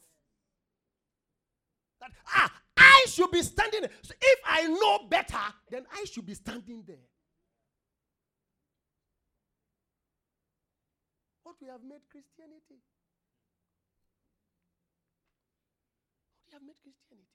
That, 2.00 2.10
ah, 2.34 2.61
I 3.02 3.08
should 3.08 3.30
be 3.30 3.42
standing. 3.42 3.82
So 4.02 4.14
if 4.20 4.38
I 4.46 4.66
know 4.66 5.06
better, 5.08 5.38
then 5.70 5.84
I 5.92 6.04
should 6.04 6.26
be 6.26 6.34
standing 6.34 6.84
there. 6.86 6.96
What 11.42 11.56
we 11.60 11.68
have 11.68 11.82
made 11.82 12.02
Christianity. 12.10 12.80
What 16.34 16.46
we 16.46 16.52
have 16.52 16.62
made 16.62 16.80
Christianity. 16.82 17.28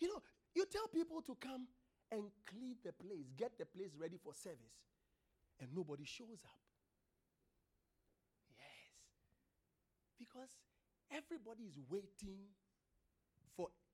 You 0.00 0.08
know, 0.08 0.22
you 0.54 0.66
tell 0.70 0.88
people 0.88 1.22
to 1.22 1.36
come 1.40 1.66
and 2.10 2.24
clean 2.46 2.76
the 2.84 2.92
place, 2.92 3.32
get 3.36 3.58
the 3.58 3.66
place 3.66 3.90
ready 3.98 4.18
for 4.22 4.34
service, 4.34 4.78
and 5.60 5.68
nobody 5.74 6.04
shows 6.04 6.42
up. 6.44 6.60
Yes. 8.50 8.66
Because 10.18 10.50
everybody 11.10 11.64
is 11.64 11.78
waiting 11.88 12.50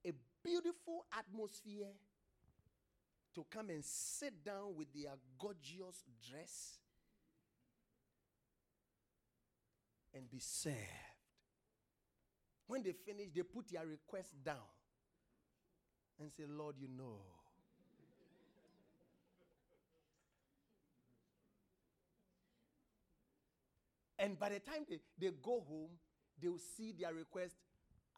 a 0.04 0.12
beautiful 0.42 1.04
atmosphere 1.16 1.92
to 3.35 3.45
come 3.50 3.71
and 3.71 3.85
sit 3.85 4.45
down 4.45 4.75
with 4.77 4.88
their 4.92 5.12
gorgeous 5.38 6.05
dress 6.29 6.79
and 10.14 10.29
be 10.31 10.38
served. 10.40 10.77
When 12.66 12.83
they 12.83 12.92
finish, 12.92 13.29
they 13.35 13.42
put 13.42 13.68
their 13.68 13.87
request 13.87 14.33
down 14.44 14.57
and 16.20 16.31
say, 16.33 16.44
Lord, 16.48 16.77
you 16.79 16.88
know. 16.88 17.18
And 24.18 24.38
by 24.38 24.51
the 24.51 24.61
time 24.61 24.85
they, 24.88 25.01
they 25.18 25.33
go 25.42 25.64
home, 25.66 25.88
they 26.40 26.48
will 26.48 26.59
see 26.59 26.92
their 26.92 27.12
request 27.14 27.55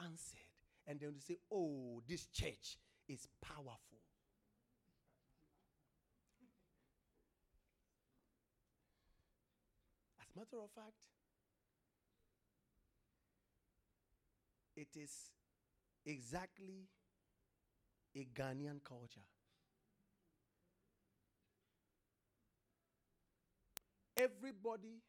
answered. 0.01 0.52
And 0.93 1.01
then 1.01 1.15
they 1.15 1.21
say, 1.35 1.39
Oh, 1.51 2.03
this 2.07 2.27
church 2.27 2.77
is 3.09 3.27
powerful. 3.41 4.03
As 10.21 10.27
a 10.37 10.39
matter 10.39 10.63
of 10.63 10.71
fact, 10.75 10.93
it 14.77 14.89
is 14.95 15.31
exactly 16.05 16.91
a 18.15 18.27
Ghanaian 18.39 18.85
culture. 18.85 19.25
Everybody 24.19 25.01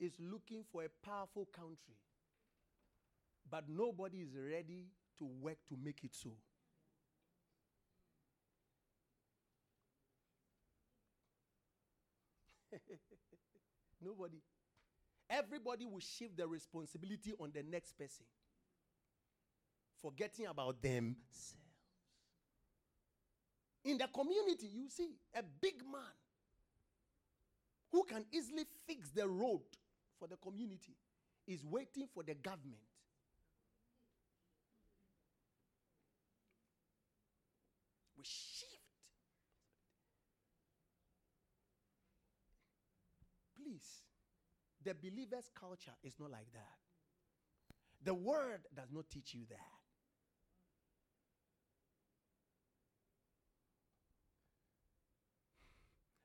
is 0.00 0.14
looking 0.18 0.64
for 0.72 0.82
a 0.82 0.88
powerful 1.06 1.46
country, 1.46 1.94
but 3.50 3.68
nobody 3.68 4.18
is 4.18 4.34
ready 4.36 4.86
to 5.18 5.24
work 5.24 5.58
to 5.68 5.76
make 5.82 6.02
it 6.04 6.14
so. 6.14 6.30
nobody. 14.00 14.38
Everybody 15.30 15.86
will 15.86 16.00
shift 16.00 16.36
the 16.36 16.46
responsibility 16.46 17.32
on 17.40 17.52
the 17.54 17.62
next 17.62 17.94
person, 17.98 18.26
forgetting 20.00 20.46
about 20.46 20.82
themselves. 20.82 21.56
In 23.84 23.98
the 23.98 24.08
community, 24.08 24.66
you 24.66 24.88
see 24.88 25.10
a 25.34 25.42
big 25.42 25.82
man 25.90 26.12
who 27.90 28.04
can 28.04 28.24
easily 28.32 28.64
fix 28.86 29.10
the 29.10 29.26
road 29.28 29.60
for 30.18 30.28
the 30.28 30.36
community 30.36 30.96
is 31.46 31.64
waiting 31.64 32.06
for 32.12 32.22
the 32.22 32.34
government. 32.34 32.80
We 38.16 38.24
shift. 38.24 38.80
Please, 43.56 44.02
the 44.84 44.94
believer's 44.94 45.50
culture 45.58 45.92
is 46.02 46.14
not 46.18 46.30
like 46.30 46.52
that. 46.52 46.78
The 48.04 48.14
word 48.14 48.60
does 48.74 48.88
not 48.92 49.08
teach 49.10 49.34
you 49.34 49.42
that. 49.50 49.58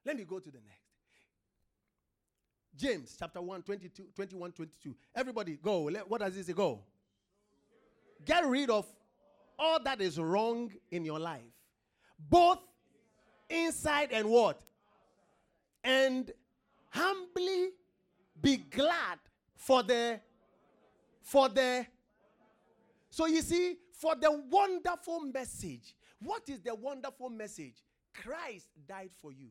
Let 0.06 0.16
me 0.16 0.24
go 0.24 0.40
to 0.40 0.50
the 0.50 0.60
next. 0.60 0.88
James 2.78 3.16
chapter 3.20 3.42
1, 3.42 3.64
22, 3.64 4.04
21, 4.16 4.52
22. 4.52 4.96
Everybody, 5.16 5.58
go. 5.62 5.84
Let, 5.84 6.10
what 6.10 6.22
does 6.22 6.38
it 6.38 6.46
say? 6.46 6.54
Go. 6.54 6.80
Get 8.24 8.46
rid 8.46 8.70
of 8.70 8.86
all 9.60 9.80
that 9.84 10.00
is 10.00 10.20
wrong 10.20 10.72
in 10.92 11.04
your 11.04 11.20
life, 11.20 11.42
both 12.18 12.60
inside 13.50 14.10
and 14.12 14.30
what? 14.30 14.62
And 15.84 16.32
humbly 16.90 17.72
be 18.42 18.58
glad 18.58 19.20
for 19.56 19.84
the 19.84 20.20
for 21.22 21.50
the 21.50 21.86
so 23.10 23.26
you 23.26 23.42
see 23.42 23.78
for 23.92 24.16
the 24.16 24.32
wonderful 24.50 25.22
message 25.22 25.96
what 26.20 26.50
is 26.50 26.62
the 26.62 26.74
wonderful 26.74 27.30
message? 27.30 27.76
Christ 28.14 28.68
died 28.88 29.12
for 29.22 29.32
you. 29.32 29.50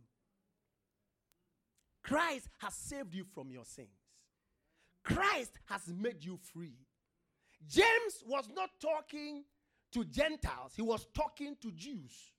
Christ 2.03 2.49
has 2.59 2.75
saved 2.75 3.15
you 3.15 3.25
from 3.25 3.51
your 3.51 3.65
sins. 3.65 3.89
Christ 5.05 5.53
has 5.67 5.87
made 5.89 6.25
you 6.25 6.39
free. 6.53 6.75
James 7.69 8.23
was 8.27 8.49
not 8.55 8.71
talking 8.81 9.45
to 9.93 10.05
gentiles 10.05 10.73
he 10.75 10.83
was 10.83 11.07
talking 11.15 11.57
to 11.63 11.71
jews. 11.73 12.33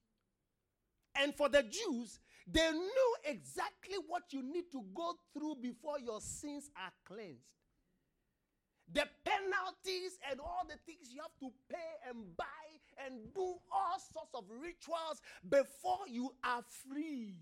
And 1.16 1.34
for 1.34 1.50
the 1.50 1.64
jews 1.64 2.20
they 2.50 2.72
knew 2.72 3.16
exactly 3.26 3.98
what 4.08 4.24
you 4.32 4.42
need 4.42 4.72
to 4.72 4.84
go 4.96 5.16
through 5.34 5.56
before 5.62 6.00
your 6.00 6.22
sins 6.22 6.70
are 6.78 6.92
cleansed. 7.06 7.42
The 8.94 9.04
penalties 9.26 10.18
and 10.30 10.40
all 10.40 10.64
the 10.66 10.78
things 10.86 11.12
you 11.14 11.22
have 11.22 11.38
to 11.42 11.52
pay 11.70 12.10
and 12.10 12.38
buy 12.38 12.46
and 13.06 13.16
do 13.34 13.56
all 13.72 14.00
sorts 14.14 14.34
of 14.34 14.46
rituals 14.50 15.22
before 15.50 16.08
you 16.08 16.32
are 16.44 16.64
free. 16.90 17.36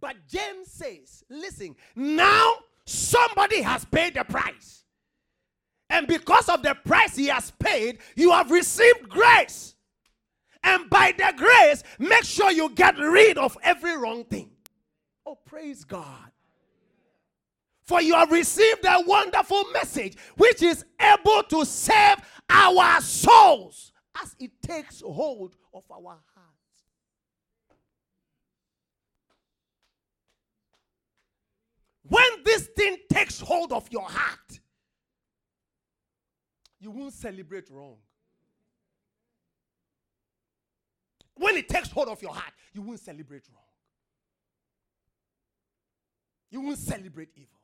But 0.00 0.16
James 0.26 0.70
says, 0.70 1.24
listen, 1.28 1.76
now 1.94 2.54
somebody 2.86 3.62
has 3.62 3.84
paid 3.84 4.14
the 4.14 4.24
price. 4.24 4.84
And 5.90 6.06
because 6.06 6.48
of 6.48 6.62
the 6.62 6.74
price 6.74 7.16
he 7.16 7.26
has 7.26 7.50
paid, 7.58 7.98
you 8.14 8.30
have 8.32 8.50
received 8.50 9.08
grace. 9.08 9.74
And 10.62 10.90
by 10.90 11.12
the 11.16 11.32
grace, 11.36 11.82
make 11.98 12.24
sure 12.24 12.50
you 12.50 12.70
get 12.70 12.98
rid 12.98 13.38
of 13.38 13.56
every 13.62 13.96
wrong 13.96 14.24
thing. 14.24 14.50
Oh, 15.24 15.36
praise 15.44 15.84
God. 15.84 16.30
For 17.84 18.02
you 18.02 18.14
have 18.14 18.30
received 18.30 18.84
a 18.84 19.02
wonderful 19.06 19.64
message 19.72 20.16
which 20.36 20.62
is 20.62 20.84
able 21.00 21.42
to 21.44 21.64
save 21.64 22.18
our 22.50 23.00
souls 23.00 23.92
as 24.22 24.36
it 24.38 24.50
takes 24.60 25.00
hold 25.00 25.56
of 25.72 25.84
our 25.90 26.18
hearts. 26.34 26.58
When 32.02 32.42
this 32.44 32.68
thing 32.76 32.96
takes 33.10 33.40
hold 33.40 33.72
of 33.72 33.86
your 33.90 34.08
heart, 34.08 34.60
you 36.80 36.90
won't 36.90 37.12
celebrate 37.12 37.70
wrong. 37.70 37.96
When 41.38 41.56
it 41.56 41.68
takes 41.68 41.90
hold 41.90 42.08
of 42.08 42.20
your 42.20 42.34
heart, 42.34 42.52
you 42.72 42.82
won't 42.82 43.00
celebrate 43.00 43.44
wrong. 43.52 43.62
You 46.50 46.60
won't 46.60 46.78
celebrate 46.78 47.28
evil. 47.36 47.58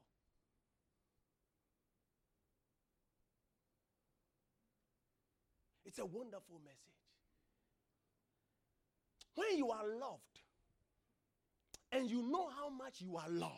It's 5.84 5.98
a 5.98 6.04
wonderful 6.06 6.60
message. 6.64 6.78
When 9.34 9.58
you 9.58 9.70
are 9.70 9.86
loved 9.86 10.40
and 11.90 12.08
you 12.08 12.22
know 12.30 12.48
how 12.56 12.68
much 12.68 13.00
you 13.00 13.16
are 13.16 13.28
loved, 13.28 13.52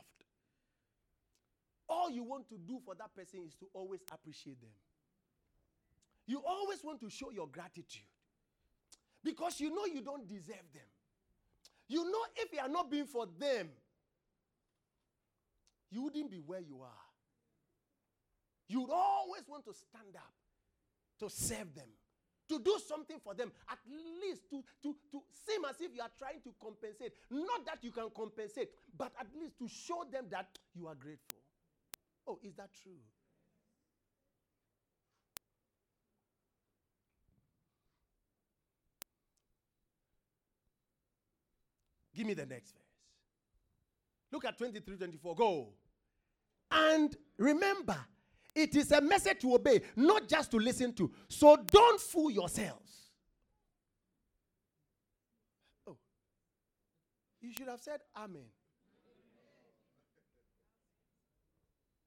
all 1.89 2.11
you 2.11 2.25
want 2.25 2.49
to 2.49 2.59
do 2.59 2.81
for 2.85 2.95
that 2.95 3.15
person 3.15 3.41
is 3.47 3.55
to 3.57 3.67
always 3.75 4.01
appreciate 4.13 4.61
them. 4.61 4.71
You 6.27 6.43
always 6.47 6.83
want 6.83 7.01
to 7.01 7.11
show 7.11 7.31
your 7.31 7.49
gratitude 7.49 8.03
because 9.27 9.59
you 9.61 9.75
know 9.75 9.85
you 9.93 10.01
don't 10.01 10.27
deserve 10.29 10.67
them. 10.73 10.87
You 11.89 12.05
know, 12.05 12.25
if 12.37 12.53
you 12.53 12.61
are 12.61 12.69
not 12.69 12.89
being 12.89 13.07
for 13.07 13.27
them, 13.39 13.69
you 15.91 16.03
wouldn't 16.03 16.31
be 16.31 16.39
where 16.39 16.61
you 16.61 16.81
are. 16.83 17.07
You 18.69 18.83
would 18.83 18.91
always 18.91 19.43
want 19.49 19.65
to 19.65 19.75
stand 19.75 20.15
up 20.15 20.33
to 21.19 21.29
serve 21.29 21.75
them, 21.75 21.89
to 22.49 22.61
do 22.61 22.79
something 22.87 23.19
for 23.23 23.35
them, 23.35 23.51
at 23.69 23.79
least 24.23 24.43
to, 24.51 24.63
to, 24.83 24.95
to 25.11 25.23
seem 25.45 25.65
as 25.69 25.81
if 25.81 25.93
you 25.95 26.03
are 26.03 26.11
trying 26.19 26.41
to 26.45 26.55
compensate. 26.63 27.13
Not 27.31 27.67
that 27.67 27.79
you 27.83 27.91
can 27.91 28.11
compensate, 28.15 28.71
but 28.97 29.13
at 29.19 29.27
least 29.41 29.59
to 29.59 29.69
show 29.69 30.05
them 30.11 30.27
that 30.31 30.47
you 30.75 30.87
are 30.87 30.95
grateful. 30.95 31.39
Oh, 32.29 32.39
is 32.45 32.55
that 32.55 32.71
true? 32.83 33.03
Give 42.17 42.27
me 42.27 42.33
the 42.35 42.47
next 42.47 42.73
verse. 42.73 42.83
Look 44.33 44.47
at 44.47 44.57
23 44.57 44.97
24. 44.97 45.35
Go. 45.37 45.69
And 46.71 47.15
remember, 47.37 47.97
it 48.55 48.75
is 48.75 48.91
a 48.91 49.01
message 49.03 49.41
to 49.41 49.55
obey, 49.55 49.83
not 49.95 50.27
just 50.27 50.51
to 50.53 50.57
listen 50.57 50.95
to. 50.95 51.13
So 51.29 51.57
don't 51.71 52.01
fool 52.01 52.31
yourselves. 52.31 53.11
Oh. 55.87 55.97
You 57.43 57.53
should 57.53 57.69
have 57.69 57.81
said 57.81 58.01
Amen. 58.17 58.47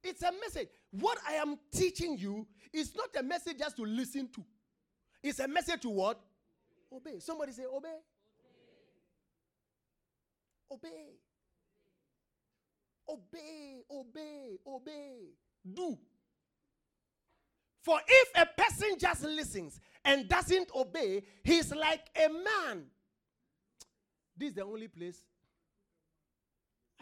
It's 0.04 0.24
a 0.24 0.32
message. 0.32 0.69
What 0.91 1.19
I 1.28 1.34
am 1.34 1.60
teaching 1.72 2.17
you 2.17 2.48
is 2.74 2.95
not 2.95 3.10
a 3.19 3.22
message 3.22 3.60
just 3.60 3.76
to 3.78 3.84
listen 3.84 4.30
to. 4.34 4.43
It's 5.22 5.39
a 5.39 5.48
message 5.48 5.82
to 5.82 5.89
what? 5.89 6.19
Obey. 6.91 7.19
Somebody 7.19 7.52
say, 7.52 7.65
obey. 7.72 7.98
Obey. 10.71 11.17
Obey, 13.08 13.82
obey, 13.91 14.58
obey. 14.67 15.17
Do. 15.73 15.97
For 17.82 17.99
if 18.08 18.29
a 18.36 18.45
person 18.45 18.97
just 18.99 19.23
listens 19.23 19.79
and 20.05 20.27
doesn't 20.27 20.69
obey, 20.75 21.23
he's 21.43 21.73
like 21.73 22.08
a 22.15 22.29
man. 22.29 22.84
This 24.38 24.49
is 24.49 24.55
the 24.55 24.63
only 24.63 24.88
place. 24.88 25.23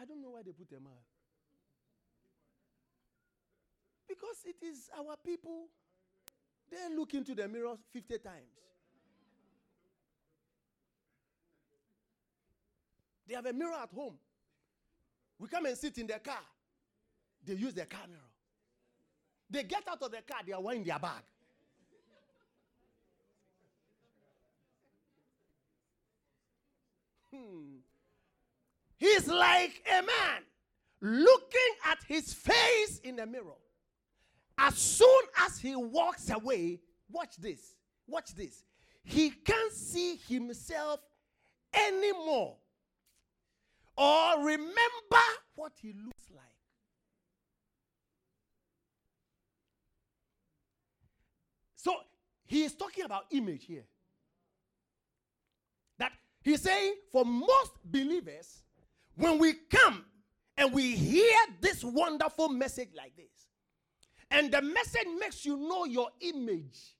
I 0.00 0.04
don't 0.04 0.22
know 0.22 0.30
why 0.30 0.42
they 0.42 0.52
put 0.52 0.70
a 0.70 0.80
man. 0.80 0.92
Because 4.08 4.36
it 4.46 4.64
is 4.64 4.88
our 4.96 5.16
people. 5.24 5.66
They 6.70 6.96
look 6.96 7.14
into 7.14 7.34
the 7.34 7.48
mirror 7.48 7.74
50 7.92 8.18
times. 8.18 8.67
They 13.28 13.34
have 13.34 13.44
a 13.44 13.52
mirror 13.52 13.74
at 13.82 13.90
home. 13.94 14.14
We 15.38 15.48
come 15.48 15.66
and 15.66 15.76
sit 15.76 15.98
in 15.98 16.06
their 16.06 16.18
car. 16.18 16.40
They 17.44 17.54
use 17.54 17.74
their 17.74 17.84
car 17.84 18.00
mirror. 18.08 18.20
They 19.50 19.62
get 19.64 19.86
out 19.86 20.02
of 20.02 20.10
the 20.10 20.22
car, 20.22 20.38
they 20.46 20.52
are 20.52 20.60
wearing 20.60 20.82
their 20.82 20.98
bag. 20.98 21.22
Hmm. 27.32 27.76
He's 28.96 29.28
like 29.28 29.82
a 29.86 30.02
man 30.02 30.42
looking 31.00 31.74
at 31.86 31.98
his 32.08 32.32
face 32.32 33.00
in 33.04 33.16
the 33.16 33.26
mirror. 33.26 33.56
As 34.56 34.74
soon 34.74 35.22
as 35.46 35.58
he 35.58 35.76
walks 35.76 36.30
away, 36.30 36.80
watch 37.10 37.36
this. 37.36 37.76
Watch 38.06 38.34
this. 38.34 38.64
He 39.04 39.30
can't 39.30 39.72
see 39.72 40.16
himself 40.28 41.00
anymore 41.72 42.56
or 43.98 44.44
remember 44.44 45.26
what 45.56 45.72
he 45.82 45.92
looks 45.92 46.30
like. 46.30 46.44
So 51.74 51.94
he 52.44 52.62
is 52.62 52.74
talking 52.74 53.04
about 53.04 53.24
image 53.32 53.64
here. 53.64 53.84
That 55.98 56.12
he's 56.42 56.62
saying 56.62 56.94
for 57.10 57.24
most 57.24 57.72
believers, 57.84 58.62
when 59.16 59.38
we 59.38 59.54
come 59.68 60.04
and 60.56 60.72
we 60.72 60.94
hear 60.94 61.36
this 61.60 61.82
wonderful 61.82 62.48
message 62.50 62.90
like 62.96 63.16
this, 63.16 63.48
and 64.30 64.52
the 64.52 64.62
message 64.62 65.06
makes 65.18 65.44
you 65.44 65.56
know 65.56 65.86
your 65.86 66.08
image, 66.20 66.94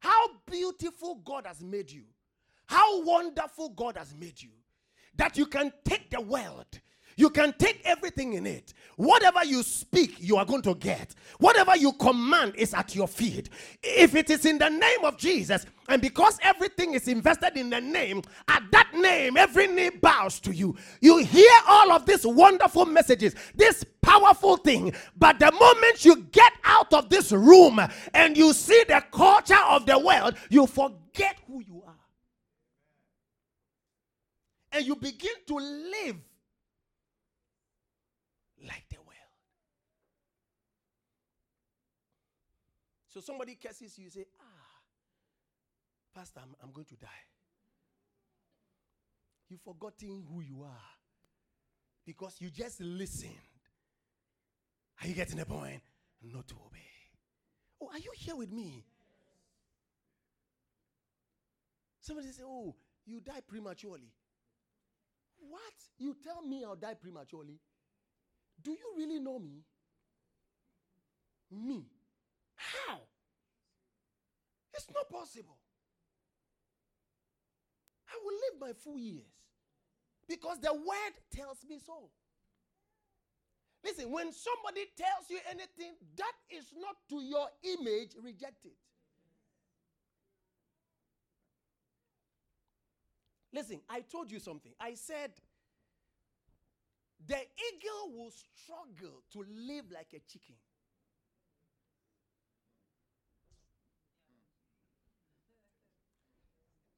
how 0.00 0.26
beautiful 0.50 1.14
God 1.24 1.46
has 1.46 1.62
made 1.62 1.90
you, 1.90 2.02
how 2.66 3.02
wonderful 3.04 3.70
God 3.70 3.96
has 3.96 4.14
made 4.14 4.42
you, 4.42 4.50
that 5.20 5.36
you 5.36 5.44
can 5.44 5.70
take 5.84 6.08
the 6.08 6.20
world. 6.20 6.80
You 7.14 7.28
can 7.28 7.52
take 7.58 7.82
everything 7.84 8.32
in 8.32 8.46
it. 8.46 8.72
Whatever 8.96 9.44
you 9.44 9.62
speak, 9.62 10.16
you 10.18 10.38
are 10.38 10.46
going 10.46 10.62
to 10.62 10.74
get. 10.74 11.14
Whatever 11.38 11.76
you 11.76 11.92
command 11.92 12.54
is 12.56 12.72
at 12.72 12.94
your 12.94 13.06
feet. 13.06 13.50
If 13.82 14.14
it 14.14 14.30
is 14.30 14.46
in 14.46 14.56
the 14.56 14.70
name 14.70 15.04
of 15.04 15.18
Jesus, 15.18 15.66
and 15.90 16.00
because 16.00 16.38
everything 16.40 16.94
is 16.94 17.06
invested 17.06 17.58
in 17.58 17.68
the 17.68 17.82
name, 17.82 18.22
at 18.48 18.62
that 18.72 18.94
name, 18.94 19.36
every 19.36 19.66
knee 19.66 19.90
bows 19.90 20.40
to 20.40 20.54
you. 20.54 20.74
You 21.02 21.18
hear 21.18 21.52
all 21.68 21.92
of 21.92 22.06
these 22.06 22.26
wonderful 22.26 22.86
messages, 22.86 23.34
this 23.54 23.84
powerful 24.00 24.56
thing. 24.56 24.94
But 25.18 25.38
the 25.38 25.52
moment 25.52 26.02
you 26.02 26.16
get 26.32 26.54
out 26.64 26.94
of 26.94 27.10
this 27.10 27.30
room 27.30 27.78
and 28.14 28.38
you 28.38 28.54
see 28.54 28.84
the 28.88 29.04
culture 29.12 29.62
of 29.68 29.84
the 29.84 29.98
world, 29.98 30.36
you 30.48 30.66
forget 30.66 31.36
who 31.46 31.60
you 31.60 31.82
are 31.86 31.99
and 34.72 34.86
you 34.86 34.96
begin 34.96 35.34
to 35.46 35.54
live 35.56 36.16
like 38.62 38.84
the 38.90 38.96
world. 38.96 39.08
So 43.08 43.20
somebody 43.20 43.56
curses 43.56 43.98
you, 43.98 44.04
you 44.04 44.10
say, 44.10 44.26
Ah, 44.40 44.44
Pastor, 46.14 46.40
I'm, 46.42 46.54
I'm 46.62 46.72
going 46.72 46.86
to 46.86 46.96
die. 46.96 47.08
You've 49.48 49.62
forgotten 49.62 50.24
who 50.32 50.40
you 50.40 50.62
are 50.62 50.90
because 52.06 52.36
you 52.40 52.50
just 52.50 52.80
listened. 52.80 53.32
Are 55.02 55.08
you 55.08 55.14
getting 55.14 55.38
the 55.38 55.46
point? 55.46 55.80
Not 56.22 56.46
to 56.48 56.54
obey. 56.54 56.78
Oh, 57.80 57.88
are 57.92 57.98
you 57.98 58.12
here 58.14 58.36
with 58.36 58.52
me? 58.52 58.84
Somebody 62.00 62.28
say, 62.28 62.42
Oh, 62.44 62.74
you 63.06 63.20
die 63.20 63.40
prematurely. 63.46 64.12
What? 65.48 65.74
You 65.98 66.16
tell 66.22 66.42
me 66.42 66.64
I'll 66.64 66.76
die 66.76 66.94
prematurely? 66.94 67.58
Do 68.62 68.70
you 68.70 68.94
really 68.96 69.18
know 69.18 69.38
me? 69.38 69.62
Me? 71.50 71.84
How? 72.54 72.98
It's 74.74 74.86
not 74.94 75.10
possible. 75.10 75.56
I 78.08 78.18
will 78.24 78.32
live 78.32 78.60
my 78.60 78.72
full 78.72 78.98
years 78.98 79.32
because 80.28 80.60
the 80.60 80.72
word 80.72 81.14
tells 81.34 81.58
me 81.68 81.78
so. 81.84 82.10
Listen, 83.84 84.10
when 84.12 84.32
somebody 84.32 84.86
tells 84.96 85.30
you 85.30 85.38
anything 85.48 85.94
that 86.16 86.32
is 86.50 86.66
not 86.78 86.96
to 87.08 87.22
your 87.22 87.48
image, 87.62 88.10
reject 88.22 88.64
it. 88.64 88.76
Listen, 93.52 93.80
I 93.88 94.00
told 94.00 94.30
you 94.30 94.38
something. 94.38 94.72
I 94.80 94.94
said 94.94 95.32
the 97.26 97.36
eagle 97.36 98.16
will 98.16 98.30
struggle 98.30 99.22
to 99.32 99.44
live 99.66 99.90
like 99.92 100.08
a 100.14 100.20
chicken. 100.30 100.54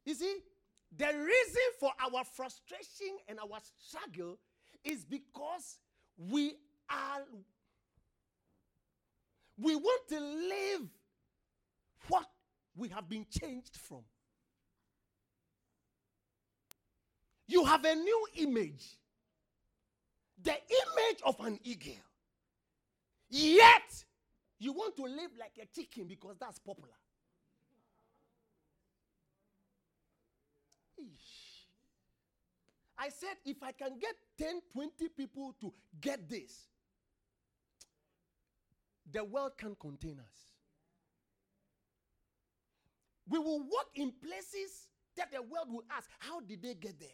You 0.04 0.14
see, 0.14 0.38
the 0.96 1.06
reason 1.06 1.62
for 1.80 1.92
our 2.00 2.24
frustration 2.24 3.16
and 3.28 3.38
our 3.38 3.60
struggle 3.78 4.38
is 4.84 5.04
because 5.04 5.78
we 6.18 6.56
are 6.90 7.22
we 9.58 9.76
want 9.76 10.08
to 10.08 10.20
live 10.20 10.88
what 12.08 12.26
we 12.76 12.88
have 12.88 13.08
been 13.08 13.26
changed 13.30 13.76
from. 13.76 14.02
You 17.52 17.66
have 17.66 17.84
a 17.84 17.94
new 17.94 18.26
image. 18.36 18.96
The 20.42 20.52
image 20.52 21.20
of 21.22 21.38
an 21.40 21.58
eagle. 21.62 22.00
Yet, 23.28 24.04
you 24.58 24.72
want 24.72 24.96
to 24.96 25.02
live 25.02 25.32
like 25.38 25.58
a 25.62 25.66
chicken 25.66 26.06
because 26.08 26.36
that's 26.40 26.58
popular. 26.58 26.94
Eesh. 30.98 31.66
I 32.96 33.10
said, 33.10 33.36
if 33.44 33.62
I 33.62 33.72
can 33.72 33.98
get 33.98 34.14
10, 34.38 34.62
20 34.72 35.08
people 35.10 35.54
to 35.60 35.74
get 36.00 36.30
this, 36.30 36.68
the 39.12 39.22
world 39.24 39.58
can 39.58 39.76
contain 39.78 40.20
us. 40.20 40.46
We 43.28 43.38
will 43.38 43.60
walk 43.60 43.90
in 43.94 44.10
places 44.24 44.88
that 45.18 45.30
the 45.30 45.42
world 45.42 45.66
will 45.68 45.84
ask, 45.94 46.08
How 46.18 46.40
did 46.40 46.62
they 46.62 46.72
get 46.72 46.98
there? 46.98 47.10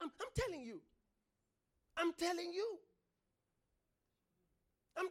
I'm, 0.00 0.10
I'm 0.20 0.28
telling 0.34 0.62
you. 0.62 0.80
I'm 1.96 2.12
telling 2.14 2.52
you. 2.52 2.78
I'm, 4.96 5.06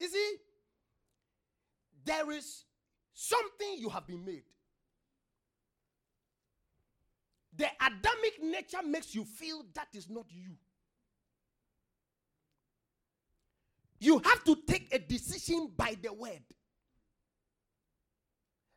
you 0.00 0.08
see, 0.08 0.36
there 2.04 2.30
is 2.30 2.64
something 3.12 3.76
you 3.78 3.88
have 3.88 4.06
been 4.06 4.24
made. 4.24 4.44
The 7.56 7.66
Adamic 7.80 8.42
nature 8.42 8.86
makes 8.86 9.14
you 9.14 9.24
feel 9.24 9.64
that 9.74 9.88
is 9.92 10.08
not 10.08 10.26
you. 10.30 10.52
You 14.00 14.20
have 14.20 14.44
to 14.44 14.56
take 14.66 14.94
a 14.94 14.98
decision 15.00 15.70
by 15.76 15.96
the 16.00 16.12
word 16.12 16.42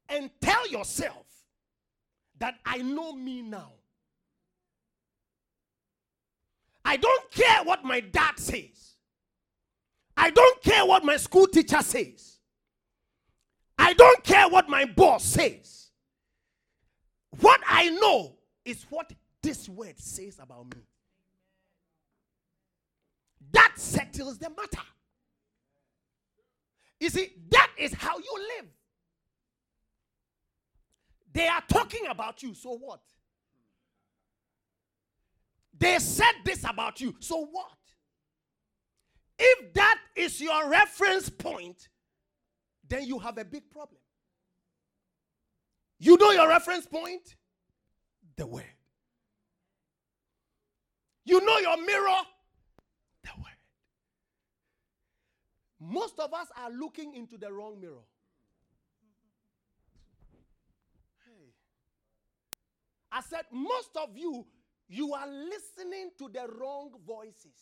and 0.09 0.31
tell 0.41 0.67
yourself 0.67 1.27
that 2.39 2.55
I 2.65 2.79
know 2.79 3.13
me 3.13 3.43
now. 3.43 3.73
I 6.83 6.97
don't 6.97 7.31
care 7.31 7.63
what 7.63 7.83
my 7.83 7.99
dad 7.99 8.37
says. 8.37 8.95
I 10.17 10.29
don't 10.29 10.61
care 10.61 10.85
what 10.85 11.03
my 11.03 11.17
school 11.17 11.47
teacher 11.47 11.81
says. 11.81 12.39
I 13.77 13.93
don't 13.93 14.23
care 14.23 14.47
what 14.47 14.69
my 14.69 14.85
boss 14.85 15.23
says. 15.23 15.89
What 17.39 17.61
I 17.67 17.89
know 17.89 18.35
is 18.65 18.85
what 18.89 19.11
this 19.41 19.67
word 19.67 19.99
says 19.99 20.37
about 20.39 20.75
me. 20.75 20.81
That 23.51 23.73
settles 23.75 24.37
the 24.37 24.49
matter. 24.49 24.85
You 26.99 27.09
see, 27.09 27.31
that 27.49 27.71
is 27.77 27.93
how 27.93 28.17
you 28.17 28.47
live. 28.57 28.67
They 31.33 31.47
are 31.47 31.63
talking 31.67 32.07
about 32.07 32.43
you, 32.43 32.53
so 32.53 32.77
what? 32.77 33.01
They 35.81 35.97
said 35.97 36.33
this 36.45 36.63
about 36.63 37.01
you, 37.01 37.15
so 37.17 37.43
what? 37.43 37.71
If 39.39 39.73
that 39.73 39.97
is 40.15 40.39
your 40.39 40.69
reference 40.69 41.27
point, 41.27 41.89
then 42.87 43.05
you 43.05 43.17
have 43.17 43.39
a 43.39 43.43
big 43.43 43.67
problem. 43.71 43.99
You 45.97 46.17
know 46.17 46.29
your 46.29 46.47
reference 46.47 46.85
point? 46.85 47.35
The 48.35 48.45
word. 48.45 48.63
You 51.25 51.43
know 51.43 51.57
your 51.57 51.83
mirror? 51.83 52.19
The 53.23 53.31
word. 53.37 53.59
Most 55.79 56.19
of 56.19 56.31
us 56.31 56.45
are 56.55 56.69
looking 56.69 57.15
into 57.15 57.39
the 57.39 57.51
wrong 57.51 57.81
mirror. 57.81 58.05
Hey. 61.25 61.53
I 63.11 63.21
said, 63.21 63.45
most 63.51 63.89
of 63.95 64.15
you, 64.15 64.45
you 64.91 65.13
are 65.13 65.25
listening 65.25 66.09
to 66.17 66.27
the 66.27 66.45
wrong 66.59 66.91
voices. 67.07 67.55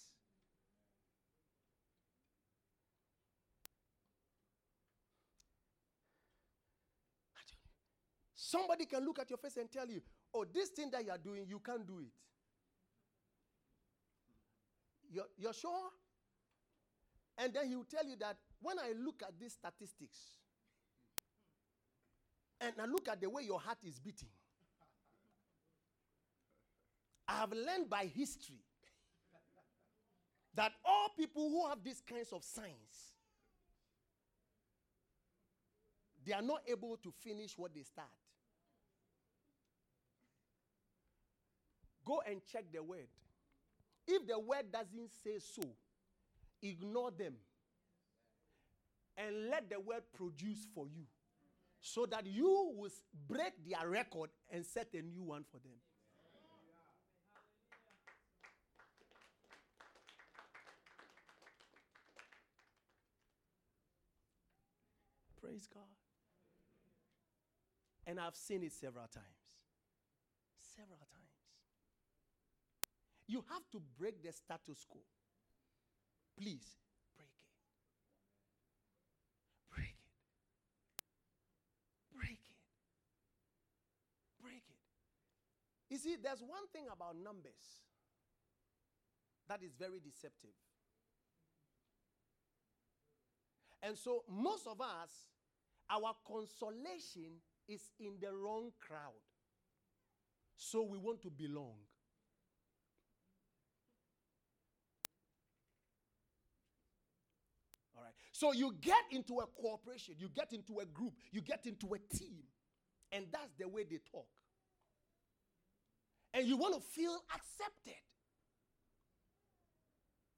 Somebody 8.33 8.85
can 8.85 9.05
look 9.05 9.19
at 9.19 9.29
your 9.29 9.37
face 9.37 9.57
and 9.57 9.71
tell 9.71 9.87
you, 9.87 10.01
oh, 10.33 10.43
this 10.51 10.69
thing 10.69 10.89
that 10.89 11.05
you 11.05 11.11
are 11.11 11.19
doing, 11.19 11.45
you 11.47 11.59
can't 11.59 11.85
do 11.85 11.99
it. 11.99 12.07
You're, 15.11 15.27
you're 15.37 15.53
sure? 15.53 15.89
And 17.37 17.53
then 17.53 17.67
he 17.67 17.75
will 17.75 17.83
tell 17.83 18.07
you 18.07 18.15
that 18.21 18.37
when 18.59 18.79
I 18.79 18.93
look 18.99 19.21
at 19.21 19.39
these 19.39 19.53
statistics 19.53 20.17
and 22.59 22.73
I 22.81 22.85
look 22.85 23.07
at 23.07 23.21
the 23.21 23.29
way 23.29 23.43
your 23.43 23.59
heart 23.59 23.77
is 23.87 23.99
beating, 23.99 24.29
I 27.28 27.28
have 27.39 27.51
learned 27.53 27.89
by 27.89 28.05
history 28.05 28.59
that 30.55 30.73
all 30.83 31.07
people 31.17 31.49
who 31.49 31.67
have 31.69 31.81
these 31.83 32.01
kinds 32.01 32.33
of 32.33 32.43
signs, 32.43 33.13
they 36.25 36.33
are 36.33 36.41
not 36.41 36.61
able 36.67 36.97
to 36.97 37.11
finish 37.23 37.57
what 37.57 37.73
they 37.73 37.83
start. 37.83 38.09
Go 42.05 42.21
and 42.29 42.41
check 42.51 42.65
the 42.73 42.83
word. 42.83 43.07
If 44.05 44.27
the 44.27 44.37
word 44.37 44.71
doesn't 44.73 45.09
say 45.23 45.37
so, 45.39 45.63
ignore 46.61 47.11
them 47.11 47.35
and 49.15 49.49
let 49.49 49.69
the 49.69 49.79
word 49.79 50.01
produce 50.13 50.67
for 50.75 50.87
you 50.87 51.03
so 51.79 52.05
that 52.07 52.25
you 52.25 52.73
will 52.75 52.89
break 53.29 53.53
their 53.65 53.87
record 53.87 54.29
and 54.49 54.65
set 54.65 54.87
a 54.93 55.01
new 55.01 55.23
one 55.23 55.45
for 55.49 55.59
them. 55.59 55.77
Praise 65.49 65.67
God. 65.73 65.81
And 68.05 68.19
I've 68.19 68.35
seen 68.35 68.61
it 68.61 68.71
several 68.71 69.07
times. 69.07 69.25
Several 70.75 70.99
times. 70.99 71.33
You 73.27 73.43
have 73.49 73.63
to 73.71 73.81
break 73.97 74.21
the 74.21 74.31
status 74.31 74.85
quo. 74.87 75.01
Please 76.37 76.77
break 77.17 77.29
it. 77.33 77.49
Break 79.73 79.89
it. 79.89 80.13
Break 82.15 82.31
it. 82.31 82.59
Break 84.43 84.63
it. 84.69 84.79
You 85.89 85.97
see, 85.97 86.15
there's 86.21 86.41
one 86.41 86.67
thing 86.71 86.85
about 86.93 87.15
numbers 87.15 87.81
that 89.47 89.63
is 89.63 89.73
very 89.73 89.99
deceptive. 89.99 90.53
And 93.81 93.97
so, 93.97 94.23
most 94.29 94.67
of 94.67 94.81
us, 94.81 95.09
our 95.89 96.13
consolation 96.27 97.41
is 97.67 97.81
in 97.99 98.13
the 98.21 98.33
wrong 98.33 98.71
crowd. 98.79 99.21
So, 100.57 100.83
we 100.83 100.97
want 100.97 101.21
to 101.21 101.29
belong. 101.29 101.75
All 107.95 108.03
right. 108.03 108.13
So, 108.31 108.51
you 108.51 108.75
get 108.81 109.03
into 109.11 109.39
a 109.39 109.45
cooperation, 109.47 110.15
you 110.17 110.29
get 110.35 110.51
into 110.51 110.79
a 110.79 110.85
group, 110.85 111.13
you 111.31 111.41
get 111.41 111.65
into 111.65 111.93
a 111.93 112.15
team, 112.15 112.43
and 113.11 113.25
that's 113.31 113.53
the 113.57 113.67
way 113.67 113.83
they 113.89 113.99
talk. 114.11 114.27
And 116.33 116.45
you 116.45 116.57
want 116.57 116.75
to 116.75 116.81
feel 116.81 117.17
accepted. 117.33 117.99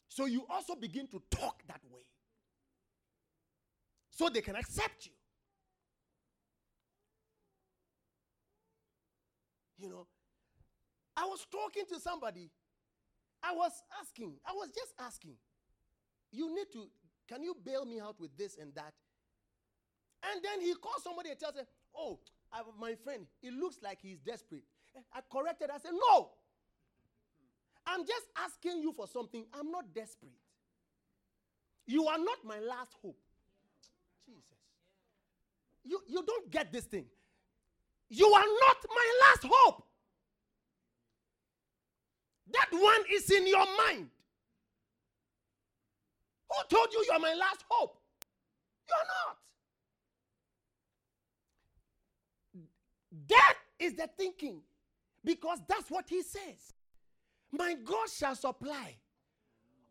So, 0.08 0.26
you 0.26 0.46
also 0.50 0.76
begin 0.76 1.08
to 1.08 1.22
talk 1.32 1.64
that 1.68 1.82
way 1.90 2.02
so 4.12 4.30
they 4.30 4.42
can 4.42 4.56
accept 4.56 5.08
you. 5.08 5.14
You 9.82 9.90
know, 9.90 10.08
I 11.18 11.26
was 11.26 11.46
talking 11.52 11.84
to 11.90 12.00
somebody. 12.00 12.50
I 13.44 13.52
was 13.54 13.72
asking, 14.00 14.34
I 14.46 14.54
was 14.54 14.70
just 14.70 14.94
asking, 15.00 15.34
you 16.32 16.54
need 16.54 16.68
to, 16.74 16.88
can 17.28 17.42
you 17.42 17.56
bail 17.66 17.86
me 17.86 18.00
out 18.00 18.20
with 18.20 18.38
this 18.38 18.58
and 18.62 18.74
that? 18.76 18.94
And 20.32 20.44
then 20.44 20.62
he 20.62 20.76
calls 20.76 21.04
somebody 21.04 21.32
and 21.32 21.40
tells 21.40 21.56
him, 21.56 21.66
oh, 21.98 22.20
I, 22.54 22.62
my 22.80 22.94
friend, 23.04 23.26
it 23.42 23.54
looks 23.54 23.78
like 23.82 23.98
he's 24.02 24.20
desperate. 24.20 24.64
I 25.12 25.22
corrected. 25.32 25.70
I 25.74 25.80
said, 25.80 25.94
no. 25.94 26.30
I'm 27.88 28.06
just 28.06 28.28
asking 28.38 28.82
you 28.84 28.94
for 28.94 29.08
something. 29.08 29.46
I'm 29.58 29.72
not 29.72 29.96
desperate. 29.96 30.32
You 31.88 32.06
are 32.08 32.20
not 32.20 32.38
my 32.46 32.60
last 32.60 32.94
hope. 33.02 33.18
Jesus. 34.28 34.44
You, 35.84 36.00
you 36.08 36.24
don't 36.24 36.52
get 36.52 36.72
this 36.72 36.86
thing. 36.86 37.06
You 38.14 38.28
are 38.28 38.44
not 38.44 38.78
my 38.90 39.20
last 39.22 39.46
hope. 39.50 39.84
That 42.52 42.68
one 42.74 43.04
is 43.10 43.32
in 43.32 43.48
your 43.48 43.66
mind. 43.88 44.10
Who 46.50 46.76
told 46.76 46.92
you 46.92 47.06
you 47.08 47.14
are 47.14 47.20
my 47.20 47.34
last 47.34 47.64
hope? 47.70 47.98
You're 48.90 49.08
not. 52.58 52.66
That 53.30 53.56
is 53.80 53.94
the 53.94 54.10
thinking. 54.18 54.62
Because 55.24 55.60
that's 55.70 55.90
what 55.90 56.10
he 56.10 56.22
says. 56.22 56.74
My 57.50 57.76
God 57.76 58.10
shall 58.10 58.36
supply 58.36 58.98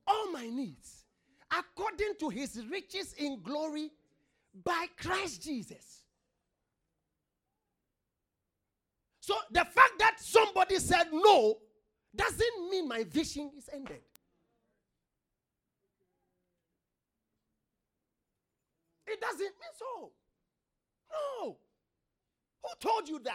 all 0.06 0.30
my 0.30 0.46
needs 0.46 1.04
according 1.50 2.16
to 2.18 2.28
his 2.28 2.66
riches 2.70 3.14
in 3.16 3.40
glory 3.42 3.90
by 4.62 4.87
Christ 4.98 5.42
Jesus. 5.42 6.00
So 9.20 9.35
the 9.50 9.64
fact 9.64 9.98
that 9.98 10.16
somebody 10.18 10.78
said 10.78 11.09
no 11.12 11.59
doesn't 12.14 12.70
mean 12.70 12.88
my 12.88 13.04
vision 13.04 13.50
is 13.56 13.68
ended. 13.72 14.02
It 19.06 19.20
doesn't 19.20 19.40
mean 19.40 19.74
so. 19.76 20.12
No. 21.11 21.59
Who 22.62 22.68
told 22.80 23.09
you 23.09 23.18
that? 23.20 23.35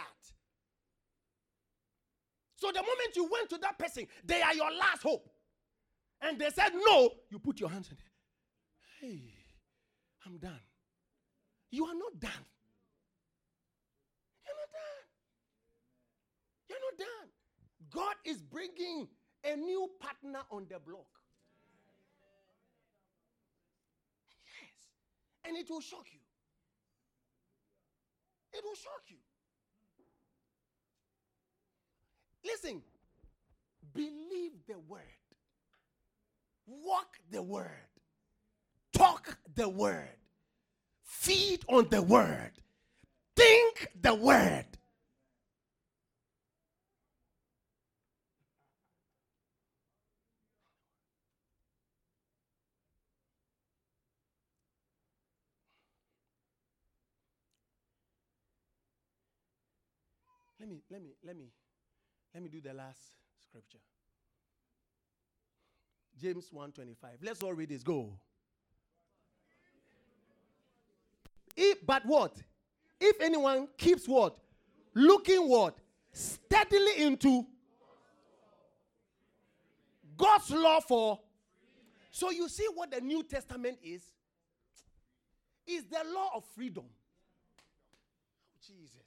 So 2.56 2.68
the 2.68 2.80
moment 2.80 3.14
you 3.14 3.28
went 3.30 3.50
to 3.50 3.58
that 3.58 3.78
person, 3.78 4.06
they 4.24 4.40
are 4.40 4.54
your 4.54 4.70
last 4.72 5.02
hope. 5.02 5.28
And 6.22 6.38
they 6.38 6.50
said 6.50 6.70
no, 6.74 7.10
you 7.30 7.38
put 7.38 7.60
your 7.60 7.68
hands 7.68 7.88
in 7.88 7.96
it. 7.98 8.02
Hey, 9.00 9.20
I'm 10.24 10.38
done. 10.38 10.60
You 11.70 11.84
are 11.84 11.94
not 11.94 12.18
done. 12.18 12.46
You're 14.46 14.56
not 14.56 14.72
done. 14.72 15.04
You're 16.68 16.78
not 16.78 16.98
done. 16.98 17.28
God 17.90 18.14
is 18.24 18.42
bringing 18.42 19.08
a 19.44 19.56
new 19.56 19.90
partner 20.00 20.40
on 20.50 20.66
the 20.68 20.78
block. 20.78 21.06
Yes. 24.44 25.48
And 25.48 25.56
it 25.56 25.70
will 25.70 25.80
shock 25.80 26.06
you. 26.12 26.20
It 28.52 28.64
will 28.64 28.74
shock 28.74 29.02
you. 29.08 29.16
Listen, 32.44 32.82
believe 33.92 34.52
the 34.68 34.78
word, 34.78 35.00
walk 36.66 37.18
the 37.30 37.42
word, 37.42 37.70
talk 38.92 39.36
the 39.54 39.68
word, 39.68 40.16
feed 41.02 41.64
on 41.68 41.88
the 41.90 42.02
word, 42.02 42.52
think 43.34 43.88
the 44.00 44.14
word. 44.14 44.64
Let 60.66 60.72
me, 60.72 60.82
let 60.90 61.00
me, 61.00 61.10
let 61.24 61.36
me 61.36 61.52
let 62.34 62.42
me 62.42 62.48
do 62.48 62.60
the 62.60 62.74
last 62.74 62.98
scripture. 63.40 63.78
James 66.20 66.50
1:25. 66.52 66.96
Let's 67.22 67.40
all 67.44 67.52
read 67.52 67.68
this. 67.68 67.84
Go. 67.84 68.18
If, 71.56 71.86
but 71.86 72.04
what? 72.04 72.36
If 73.00 73.20
anyone 73.20 73.68
keeps 73.78 74.08
what? 74.08 74.36
Looking 74.92 75.48
what? 75.48 75.78
Steadily 76.12 77.02
into 77.02 77.46
God's 80.16 80.50
law 80.50 80.80
for. 80.80 81.20
So 82.10 82.30
you 82.30 82.48
see 82.48 82.66
what 82.74 82.90
the 82.90 83.00
New 83.00 83.22
Testament 83.22 83.78
is? 83.84 84.02
Is 85.66 85.84
the 85.84 86.00
law 86.12 86.30
of 86.34 86.44
freedom. 86.56 86.86
Oh, 86.86 87.62
Jesus. 88.66 89.05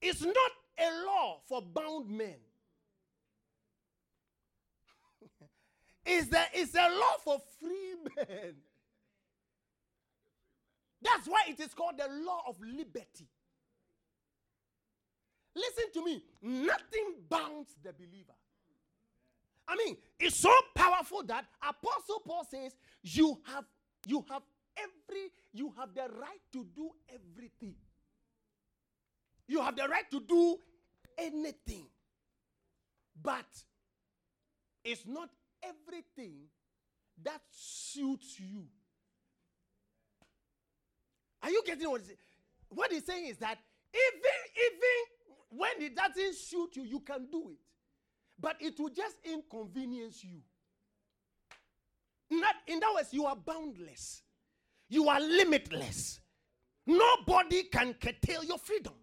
It's 0.00 0.22
not 0.22 0.52
a 0.78 1.04
law 1.04 1.40
for 1.48 1.62
bound 1.62 2.10
men. 2.10 2.36
it's, 6.06 6.28
the, 6.28 6.40
it's 6.54 6.74
a 6.74 6.88
law 6.88 7.16
for 7.22 7.38
free 7.60 7.94
men. 8.16 8.54
That's 11.02 11.26
why 11.26 11.42
it 11.48 11.60
is 11.60 11.74
called 11.74 11.98
the 11.98 12.08
law 12.24 12.42
of 12.46 12.56
liberty. 12.60 13.26
Listen 15.54 15.92
to 15.94 16.04
me. 16.04 16.22
Nothing 16.42 17.14
bounds 17.28 17.70
the 17.82 17.92
believer. 17.92 18.34
I 19.66 19.76
mean, 19.76 19.96
it's 20.18 20.36
so 20.36 20.52
powerful 20.74 21.22
that 21.24 21.44
Apostle 21.62 22.20
Paul 22.26 22.44
says 22.50 22.74
you 23.02 23.38
have 23.44 23.64
you 24.06 24.24
have 24.28 24.42
every 24.76 25.30
you 25.52 25.72
have 25.78 25.94
the 25.94 26.08
right 26.18 26.40
to 26.52 26.66
do 26.74 26.90
everything. 27.08 27.74
You 29.50 29.60
have 29.62 29.74
the 29.74 29.88
right 29.88 30.08
to 30.12 30.20
do 30.20 30.58
anything. 31.18 31.86
But 33.20 33.46
it's 34.84 35.04
not 35.04 35.28
everything 35.60 36.34
that 37.24 37.40
suits 37.50 38.38
you. 38.38 38.62
Are 41.42 41.50
you 41.50 41.64
getting 41.66 41.90
what? 41.90 42.02
What 42.68 42.92
he's 42.92 43.04
saying 43.04 43.26
is 43.26 43.38
that 43.38 43.58
even 43.92 44.38
even 44.68 45.58
when 45.58 45.70
it 45.80 45.96
doesn't 45.96 46.36
suit 46.36 46.76
you, 46.76 46.84
you 46.84 47.00
can 47.00 47.26
do 47.28 47.50
it. 47.50 47.58
But 48.38 48.54
it 48.60 48.78
will 48.78 48.90
just 48.90 49.16
inconvenience 49.24 50.22
you. 50.22 50.42
Not, 52.30 52.54
in 52.68 52.78
that 52.78 52.94
words, 52.94 53.08
you 53.12 53.26
are 53.26 53.34
boundless. 53.34 54.22
You 54.88 55.08
are 55.08 55.20
limitless. 55.20 56.20
Nobody 56.86 57.64
can 57.64 57.94
curtail 57.94 58.44
your 58.44 58.58
freedom. 58.58 58.94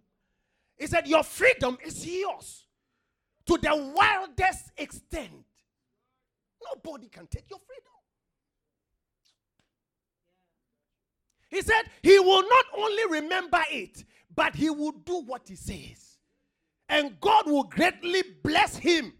He 0.77 0.87
said, 0.87 1.07
Your 1.07 1.23
freedom 1.23 1.77
is 1.85 2.05
yours 2.05 2.65
to 3.45 3.57
the 3.57 3.93
wildest 3.95 4.71
extent. 4.77 5.31
Nobody 6.75 7.07
can 7.07 7.27
take 7.27 7.49
your 7.49 7.59
freedom. 7.59 7.83
He 11.49 11.61
said, 11.61 11.83
He 12.01 12.19
will 12.19 12.43
not 12.43 12.65
only 12.77 13.21
remember 13.21 13.61
it, 13.71 14.03
but 14.35 14.55
He 14.55 14.69
will 14.69 14.91
do 14.91 15.21
what 15.21 15.47
He 15.47 15.55
says. 15.55 16.17
And 16.89 17.19
God 17.19 17.47
will 17.47 17.63
greatly 17.63 18.23
bless 18.43 18.77
Him. 18.77 19.13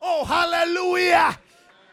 Oh, 0.00 0.24
hallelujah. 0.24 1.38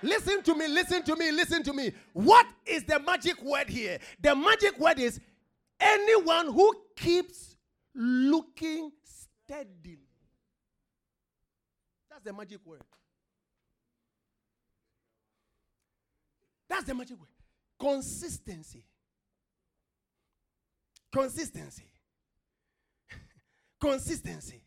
Listen 0.01 0.43
to 0.43 0.53
me, 0.53 0.67
listen 0.67 1.01
to 1.03 1.15
me, 1.15 1.31
listen 1.31 1.63
to 1.63 1.73
me. 1.73 1.93
What 2.11 2.45
is 2.65 2.83
the 2.83 2.99
magic 2.99 3.41
word 3.41 3.69
here? 3.69 3.99
The 4.21 4.35
magic 4.35 4.77
word 4.77 4.99
is 4.99 5.21
anyone 5.79 6.47
who 6.51 6.75
keeps 6.97 7.52
looking 7.95 8.91
steadily. 9.03 9.99
That's 12.09 12.23
the 12.23 12.33
magic 12.33 12.59
word. 12.65 12.81
That's 16.69 16.85
the 16.85 16.95
magic 16.95 17.19
word. 17.19 17.29
Consistency. 17.79 18.83
Consistency. 21.11 21.85
Consistency. 23.79 24.63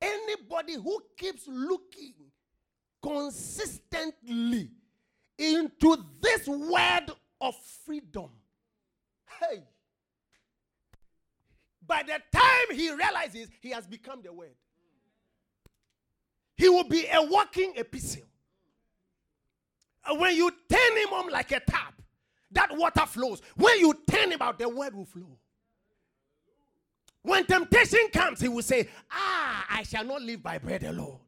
Anybody 0.00 0.74
who 0.74 1.00
keeps 1.16 1.46
looking 1.46 2.14
consistently 3.02 4.70
into 5.38 5.96
this 6.20 6.46
word 6.46 7.10
of 7.40 7.54
freedom. 7.84 8.30
Hey, 9.40 9.62
by 11.86 12.02
the 12.02 12.20
time 12.36 12.76
he 12.76 12.90
realizes 12.90 13.48
he 13.60 13.70
has 13.70 13.86
become 13.86 14.22
the 14.22 14.32
word, 14.32 14.54
he 16.56 16.68
will 16.68 16.84
be 16.84 17.06
a 17.12 17.22
walking 17.22 17.74
epistle. 17.76 18.22
When 20.16 20.36
you 20.36 20.50
turn 20.68 20.96
him 20.98 21.12
on 21.12 21.30
like 21.30 21.52
a 21.52 21.60
tap, 21.60 21.94
that 22.52 22.76
water 22.76 23.06
flows. 23.06 23.42
When 23.56 23.78
you 23.80 23.94
turn 24.08 24.30
him 24.30 24.40
out, 24.40 24.58
the 24.58 24.68
word 24.68 24.94
will 24.94 25.06
flow. 25.06 25.38
When 27.22 27.44
temptation 27.46 28.08
comes, 28.12 28.40
he 28.40 28.48
will 28.48 28.62
say, 28.62 28.88
Ah, 29.10 29.66
I 29.70 29.82
shall 29.82 30.04
not 30.04 30.22
live 30.22 30.42
by 30.42 30.58
bread 30.58 30.84
alone. 30.84 31.18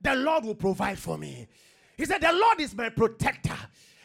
The 0.00 0.14
Lord 0.14 0.44
will 0.44 0.54
provide 0.54 0.98
for 0.98 1.18
me. 1.18 1.48
He 1.96 2.04
said, 2.04 2.20
The 2.20 2.32
Lord 2.32 2.60
is 2.60 2.74
my 2.74 2.88
protector. 2.88 3.56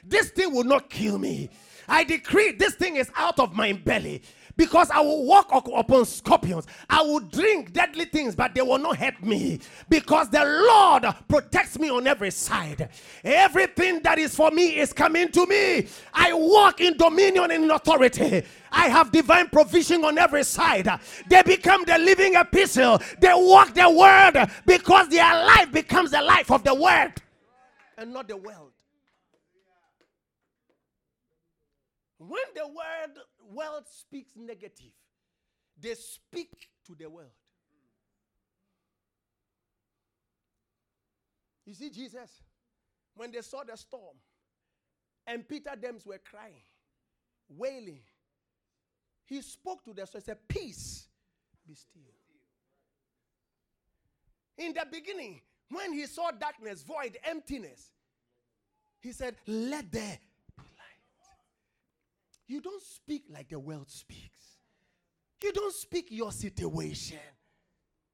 This 0.03 0.31
thing 0.31 0.53
will 0.53 0.63
not 0.63 0.89
kill 0.89 1.19
me. 1.19 1.49
I 1.87 2.03
decree 2.03 2.53
this 2.53 2.75
thing 2.75 2.95
is 2.95 3.11
out 3.15 3.39
of 3.39 3.53
my 3.53 3.73
belly 3.73 4.21
Because 4.59 4.91
I 4.91 4.99
will 4.99 5.23
walk 5.25 5.49
upon 5.53 6.03
scorpions. 6.03 6.67
I 6.89 7.01
will 7.01 7.21
drink 7.21 7.71
deadly 7.71 8.03
things, 8.03 8.35
but 8.35 8.53
they 8.53 8.61
will 8.61 8.77
not 8.77 8.97
hurt 8.97 9.23
me. 9.23 9.61
Because 9.87 10.29
the 10.29 10.43
Lord 10.43 11.05
protects 11.29 11.79
me 11.79 11.89
on 11.89 12.05
every 12.05 12.29
side. 12.29 12.89
Everything 13.23 14.01
that 14.01 14.19
is 14.19 14.35
for 14.35 14.51
me 14.51 14.77
is 14.77 14.91
coming 14.91 15.31
to 15.31 15.45
me. 15.45 15.87
I 16.13 16.33
walk 16.33 16.81
in 16.81 16.97
dominion 16.97 17.51
and 17.51 17.63
in 17.63 17.71
authority. 17.71 18.43
I 18.69 18.89
have 18.89 19.13
divine 19.13 19.47
provision 19.47 20.03
on 20.03 20.17
every 20.17 20.43
side. 20.43 20.89
They 21.29 21.41
become 21.43 21.85
the 21.85 21.97
living 21.97 22.35
epistle. 22.35 23.01
They 23.21 23.31
walk 23.33 23.73
the 23.73 23.89
word 23.89 24.45
because 24.65 25.07
their 25.07 25.45
life 25.45 25.71
becomes 25.71 26.11
the 26.11 26.21
life 26.21 26.51
of 26.51 26.65
the 26.65 26.75
word 26.75 27.13
and 27.97 28.11
not 28.11 28.27
the 28.27 28.35
world. 28.35 28.71
When 32.17 32.41
the 32.55 32.67
word 32.67 33.23
world 33.53 33.83
speaks 33.89 34.31
negative, 34.35 34.93
they 35.79 35.95
speak 35.95 36.69
to 36.85 36.95
the 36.95 37.09
world. 37.09 37.29
You 41.65 41.73
see, 41.73 41.89
Jesus, 41.89 42.41
when 43.15 43.31
they 43.31 43.41
saw 43.41 43.63
the 43.63 43.77
storm, 43.77 44.17
and 45.27 45.47
Peter 45.47 45.71
Dems 45.79 46.05
were 46.05 46.17
crying, 46.17 46.63
wailing, 47.47 48.01
he 49.25 49.41
spoke 49.41 49.83
to 49.85 49.93
them. 49.93 50.07
So 50.07 50.17
he 50.17 50.23
said, 50.23 50.37
Peace, 50.47 51.05
be 51.67 51.75
still. 51.75 52.01
In 54.57 54.73
the 54.73 54.85
beginning, 54.91 55.41
when 55.69 55.93
he 55.93 56.07
saw 56.07 56.31
darkness, 56.31 56.81
void, 56.81 57.17
emptiness, 57.23 57.91
he 58.99 59.11
said, 59.11 59.35
Let 59.45 59.91
there. 59.91 60.17
You 62.49 62.61
don't 62.61 62.81
speak 62.81 63.25
like 63.29 63.49
the 63.49 63.59
world 63.59 63.91
speaks. 63.91 64.57
You 65.41 65.53
don't 65.53 65.73
speak 65.73 66.07
your 66.09 66.31
situation. 66.31 67.19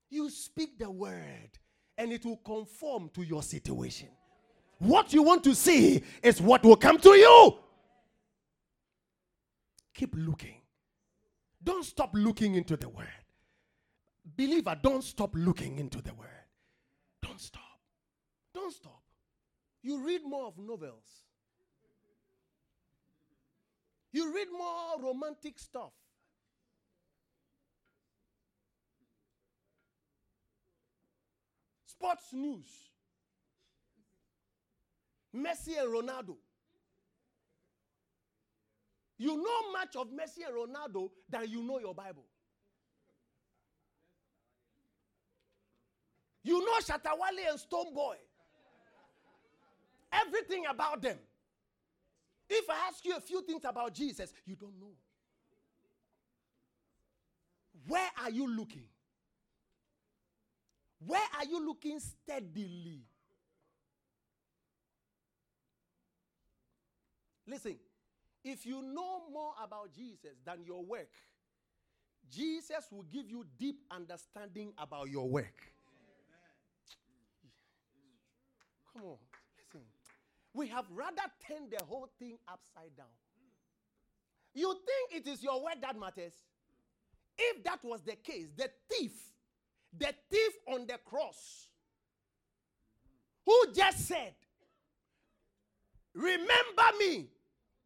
You 0.09 0.29
speak 0.29 0.77
the 0.77 0.91
word, 0.91 1.49
and 1.97 2.11
it 2.11 2.25
will 2.25 2.41
conform 2.45 3.09
to 3.13 3.23
your 3.23 3.41
situation. 3.41 4.09
What 4.79 5.13
you 5.13 5.23
want 5.23 5.45
to 5.45 5.55
see 5.55 6.03
is 6.21 6.41
what 6.41 6.65
will 6.65 6.75
come 6.75 6.99
to 6.99 7.11
you. 7.11 7.57
Keep 9.93 10.15
looking. 10.17 10.61
Don't 11.63 11.85
stop 11.85 12.09
looking 12.13 12.55
into 12.55 12.75
the 12.75 12.89
word. 12.89 13.07
Believer, 14.37 14.77
don't 14.83 15.03
stop 15.03 15.31
looking 15.33 15.79
into 15.79 16.01
the 16.01 16.13
word. 16.13 16.27
Don't 17.21 17.39
stop. 17.39 17.61
Don't 18.53 18.73
stop. 18.73 19.01
You 19.81 20.05
read 20.05 20.23
more 20.25 20.47
of 20.47 20.57
novels. 20.57 21.24
You 24.15 24.33
read 24.33 24.47
more 24.49 25.11
romantic 25.11 25.59
stuff. 25.59 25.91
Sports 31.85 32.31
news. 32.31 32.69
Messi 35.35 35.77
and 35.77 35.93
Ronaldo. 35.93 36.37
You 39.17 39.35
know 39.35 39.71
much 39.73 39.97
of 39.97 40.07
Messi 40.07 40.47
and 40.47 40.55
Ronaldo 40.55 41.09
than 41.29 41.49
you 41.49 41.61
know 41.61 41.79
your 41.79 41.93
Bible. 41.93 42.23
You 46.41 46.59
know 46.59 46.79
Shatta 46.79 47.11
Wale 47.19 47.49
and 47.49 47.59
Stonebwoy. 47.59 48.15
Everything 50.13 50.67
about 50.69 51.01
them. 51.01 51.17
If 52.49 52.69
I 52.69 52.87
ask 52.89 53.03
you 53.03 53.15
a 53.15 53.21
few 53.21 53.41
things 53.41 53.63
about 53.65 53.93
Jesus, 53.93 54.31
you 54.45 54.55
don't 54.55 54.79
know. 54.79 54.93
Where 57.87 58.09
are 58.21 58.29
you 58.29 58.47
looking? 58.47 58.87
Where 61.05 61.27
are 61.37 61.45
you 61.45 61.65
looking 61.65 61.99
steadily? 61.99 63.01
Listen, 67.47 67.77
if 68.43 68.65
you 68.65 68.81
know 68.81 69.23
more 69.31 69.53
about 69.63 69.93
Jesus 69.93 70.37
than 70.45 70.63
your 70.63 70.83
work, 70.83 71.09
Jesus 72.29 72.85
will 72.91 73.03
give 73.03 73.29
you 73.29 73.45
deep 73.57 73.81
understanding 73.91 74.73
about 74.77 75.09
your 75.09 75.29
work. 75.29 75.61
Come 78.93 79.03
on. 79.03 79.17
We 80.55 80.69
have 80.69 80.85
rather 80.89 81.23
turned 81.45 81.71
the 81.77 81.83
whole 81.83 82.07
thing 82.17 82.37
upside 82.47 82.95
down. 82.95 83.07
You 84.53 84.73
think 84.73 85.25
it 85.25 85.29
is 85.29 85.43
your 85.43 85.61
word 85.61 85.75
that 85.81 85.99
matters? 85.99 86.31
If 87.37 87.61
that 87.65 87.83
was 87.83 88.01
the 88.03 88.15
case, 88.15 88.47
the 88.55 88.69
thief, 88.89 89.11
the 89.97 90.13
thief 90.31 90.53
on 90.69 90.87
the 90.87 90.97
cross, 91.03 91.67
who 93.45 93.73
just 93.75 94.07
said, 94.07 94.33
Remember 96.13 96.47
me 96.99 97.27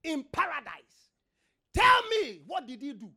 in 0.04 0.24
paradise. 0.32 1.10
Tell 1.74 2.04
me, 2.12 2.42
what 2.46 2.68
did 2.68 2.82
he 2.84 2.94
do? 2.94 3.10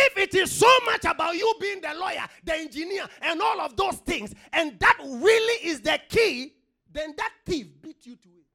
If 0.00 0.16
it 0.16 0.34
is 0.34 0.52
so 0.52 0.70
much 0.84 1.04
about 1.04 1.34
you 1.34 1.52
being 1.60 1.80
the 1.80 1.92
lawyer, 1.94 2.24
the 2.44 2.54
engineer, 2.54 3.06
and 3.20 3.42
all 3.42 3.60
of 3.60 3.76
those 3.76 3.96
things, 3.96 4.32
and 4.52 4.78
that 4.78 4.96
really 5.00 5.66
is 5.68 5.80
the 5.80 5.98
key, 6.08 6.54
then 6.92 7.14
that 7.16 7.32
thief 7.44 7.66
beat 7.82 8.06
you 8.06 8.14
to 8.14 8.28
it. 8.28 8.46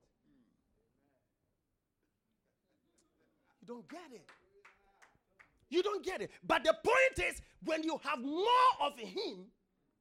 You 3.59 3.67
don't 3.67 3.89
get 3.89 4.11
it. 4.13 4.25
You 5.69 5.83
don't 5.83 6.05
get 6.05 6.21
it. 6.21 6.31
But 6.45 6.63
the 6.63 6.73
point 6.73 7.29
is, 7.29 7.41
when 7.65 7.83
you 7.83 7.99
have 8.03 8.21
more 8.21 8.71
of 8.81 8.97
him, 8.97 9.45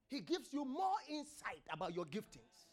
he 0.06 0.20
gives 0.20 0.52
you 0.52 0.64
more 0.64 0.96
insight 1.08 1.62
about 1.72 1.94
your 1.94 2.04
giftings, 2.04 2.68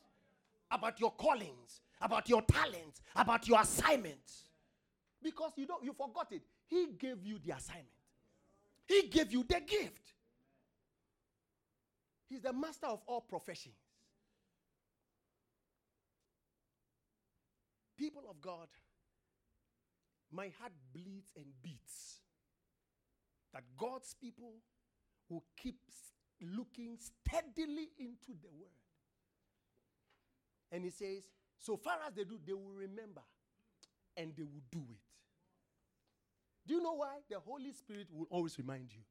about 0.70 1.00
your 1.00 1.12
callings, 1.12 1.82
about 2.02 2.30
your 2.30 2.44
talents, 2.44 3.02
about 3.16 3.48
your 3.48 3.62
assignments. 3.62 4.50
Because 5.24 5.54
you 5.56 5.66
don't 5.66 5.84
you 5.84 5.94
forgot 5.94 6.32
it. 6.32 6.44
He 6.68 6.88
gave 7.00 7.24
you 7.24 7.40
the 7.44 7.56
assignment. 7.56 7.88
He 8.90 9.04
gave 9.04 9.32
you 9.32 9.46
the 9.48 9.62
gift. 9.62 10.14
He's 12.28 12.42
the 12.42 12.52
master 12.52 12.88
of 12.88 13.02
all 13.06 13.22
professions. 13.22 13.76
People 17.96 18.24
of 18.28 18.42
God, 18.42 18.68
my 20.32 20.50
heart 20.60 20.72
bleeds 20.92 21.32
and 21.36 21.46
beats 21.62 22.22
that 23.54 23.64
God's 23.78 24.16
people 24.20 24.54
will 25.30 25.44
keep 25.56 25.78
looking 26.42 26.98
steadily 26.98 27.90
into 28.00 28.40
the 28.42 28.48
word. 28.60 28.72
And 30.72 30.84
he 30.84 30.90
says, 30.90 31.30
so 31.60 31.78
far 31.78 31.98
as 32.08 32.16
they 32.16 32.24
do, 32.24 32.40
they 32.44 32.54
will 32.54 32.74
remember 32.74 33.22
and 34.18 34.34
they 34.36 34.44
will 34.44 34.64
do 34.72 34.82
it. 34.90 35.09
Do 36.66 36.76
you 36.76 36.82
know 36.82 36.94
why? 36.94 37.20
The 37.30 37.40
Holy 37.40 37.72
Spirit 37.72 38.08
will 38.12 38.28
always 38.30 38.58
remind 38.58 38.92
you. 38.92 39.02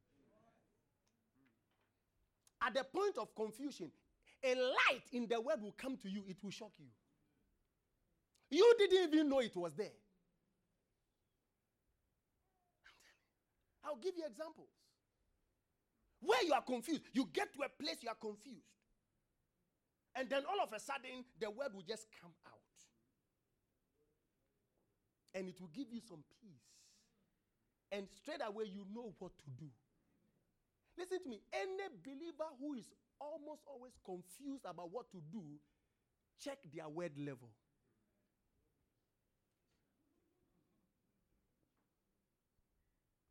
At 2.61 2.73
the 2.73 2.83
point 2.83 3.17
of 3.17 3.33
confusion, 3.35 3.91
a 4.43 4.55
light 4.55 5.03
in 5.11 5.27
the 5.27 5.39
word 5.39 5.61
will 5.61 5.75
come 5.77 5.97
to 5.97 6.09
you, 6.09 6.23
it 6.27 6.37
will 6.43 6.51
shock 6.51 6.71
you. 6.77 6.87
You 8.51 8.75
didn't 8.77 9.13
even 9.13 9.29
know 9.29 9.39
it 9.39 9.55
was 9.55 9.73
there. 9.75 9.91
I'll 13.83 13.97
give 13.97 14.15
you 14.17 14.25
examples. 14.25 14.69
Where 16.21 16.43
you 16.43 16.53
are 16.53 16.61
confused, 16.61 17.01
you 17.13 17.27
get 17.31 17.53
to 17.53 17.59
a 17.63 17.69
place 17.69 17.97
you 18.01 18.09
are 18.09 18.15
confused. 18.15 18.65
And 20.15 20.29
then 20.29 20.43
all 20.49 20.61
of 20.61 20.73
a 20.73 20.79
sudden, 20.79 21.23
the 21.39 21.49
word 21.49 21.73
will 21.73 21.83
just 21.87 22.07
come 22.21 22.31
out. 22.47 22.53
And 25.33 25.47
it 25.47 25.61
will 25.61 25.69
give 25.73 25.87
you 25.91 26.01
some 26.01 26.23
peace. 26.41 26.78
And 27.91 28.07
straight 28.21 28.41
away, 28.45 28.65
you 28.65 28.85
know 28.93 29.13
what 29.17 29.31
to 29.39 29.49
do. 29.57 29.69
Listen 30.97 31.21
to 31.23 31.29
me. 31.29 31.41
Any 31.51 31.89
believer 32.03 32.49
who 32.59 32.73
is 32.75 32.91
almost 33.19 33.61
always 33.65 33.93
confused 34.05 34.65
about 34.65 34.91
what 34.91 35.09
to 35.11 35.21
do, 35.31 35.41
check 36.43 36.59
their 36.73 36.87
word 36.87 37.13
level. 37.17 37.49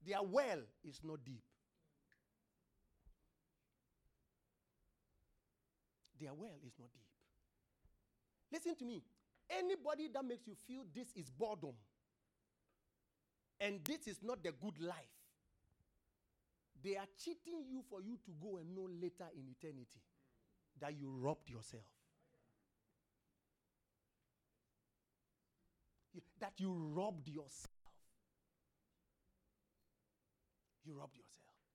Their 0.04 0.22
well 0.22 0.60
is 0.84 1.00
not 1.04 1.24
deep. 1.24 1.42
Their 6.18 6.32
well 6.34 6.56
is 6.66 6.72
not 6.78 6.88
deep. 6.92 7.04
Listen 8.50 8.74
to 8.76 8.84
me. 8.84 9.02
Anybody 9.50 10.08
that 10.12 10.24
makes 10.24 10.46
you 10.46 10.54
feel 10.66 10.84
this 10.94 11.08
is 11.14 11.30
boredom 11.30 11.74
and 13.60 13.80
this 13.84 14.06
is 14.06 14.18
not 14.22 14.42
the 14.42 14.52
good 14.52 14.80
life, 14.80 14.94
they 16.82 16.96
are 16.96 17.08
cheating 17.22 17.64
you 17.68 17.82
for 17.88 18.00
you 18.00 18.18
to 18.24 18.32
go 18.40 18.58
and 18.58 18.74
know 18.74 18.88
later 19.00 19.28
in 19.34 19.44
eternity 19.48 20.00
that 20.80 20.94
you 20.98 21.10
robbed 21.20 21.50
yourself. 21.50 21.84
that 26.40 26.52
you 26.58 26.72
robbed 26.94 27.28
yourself. 27.28 27.70
You 30.84 30.94
robbed 30.94 31.16
yourself. 31.16 31.27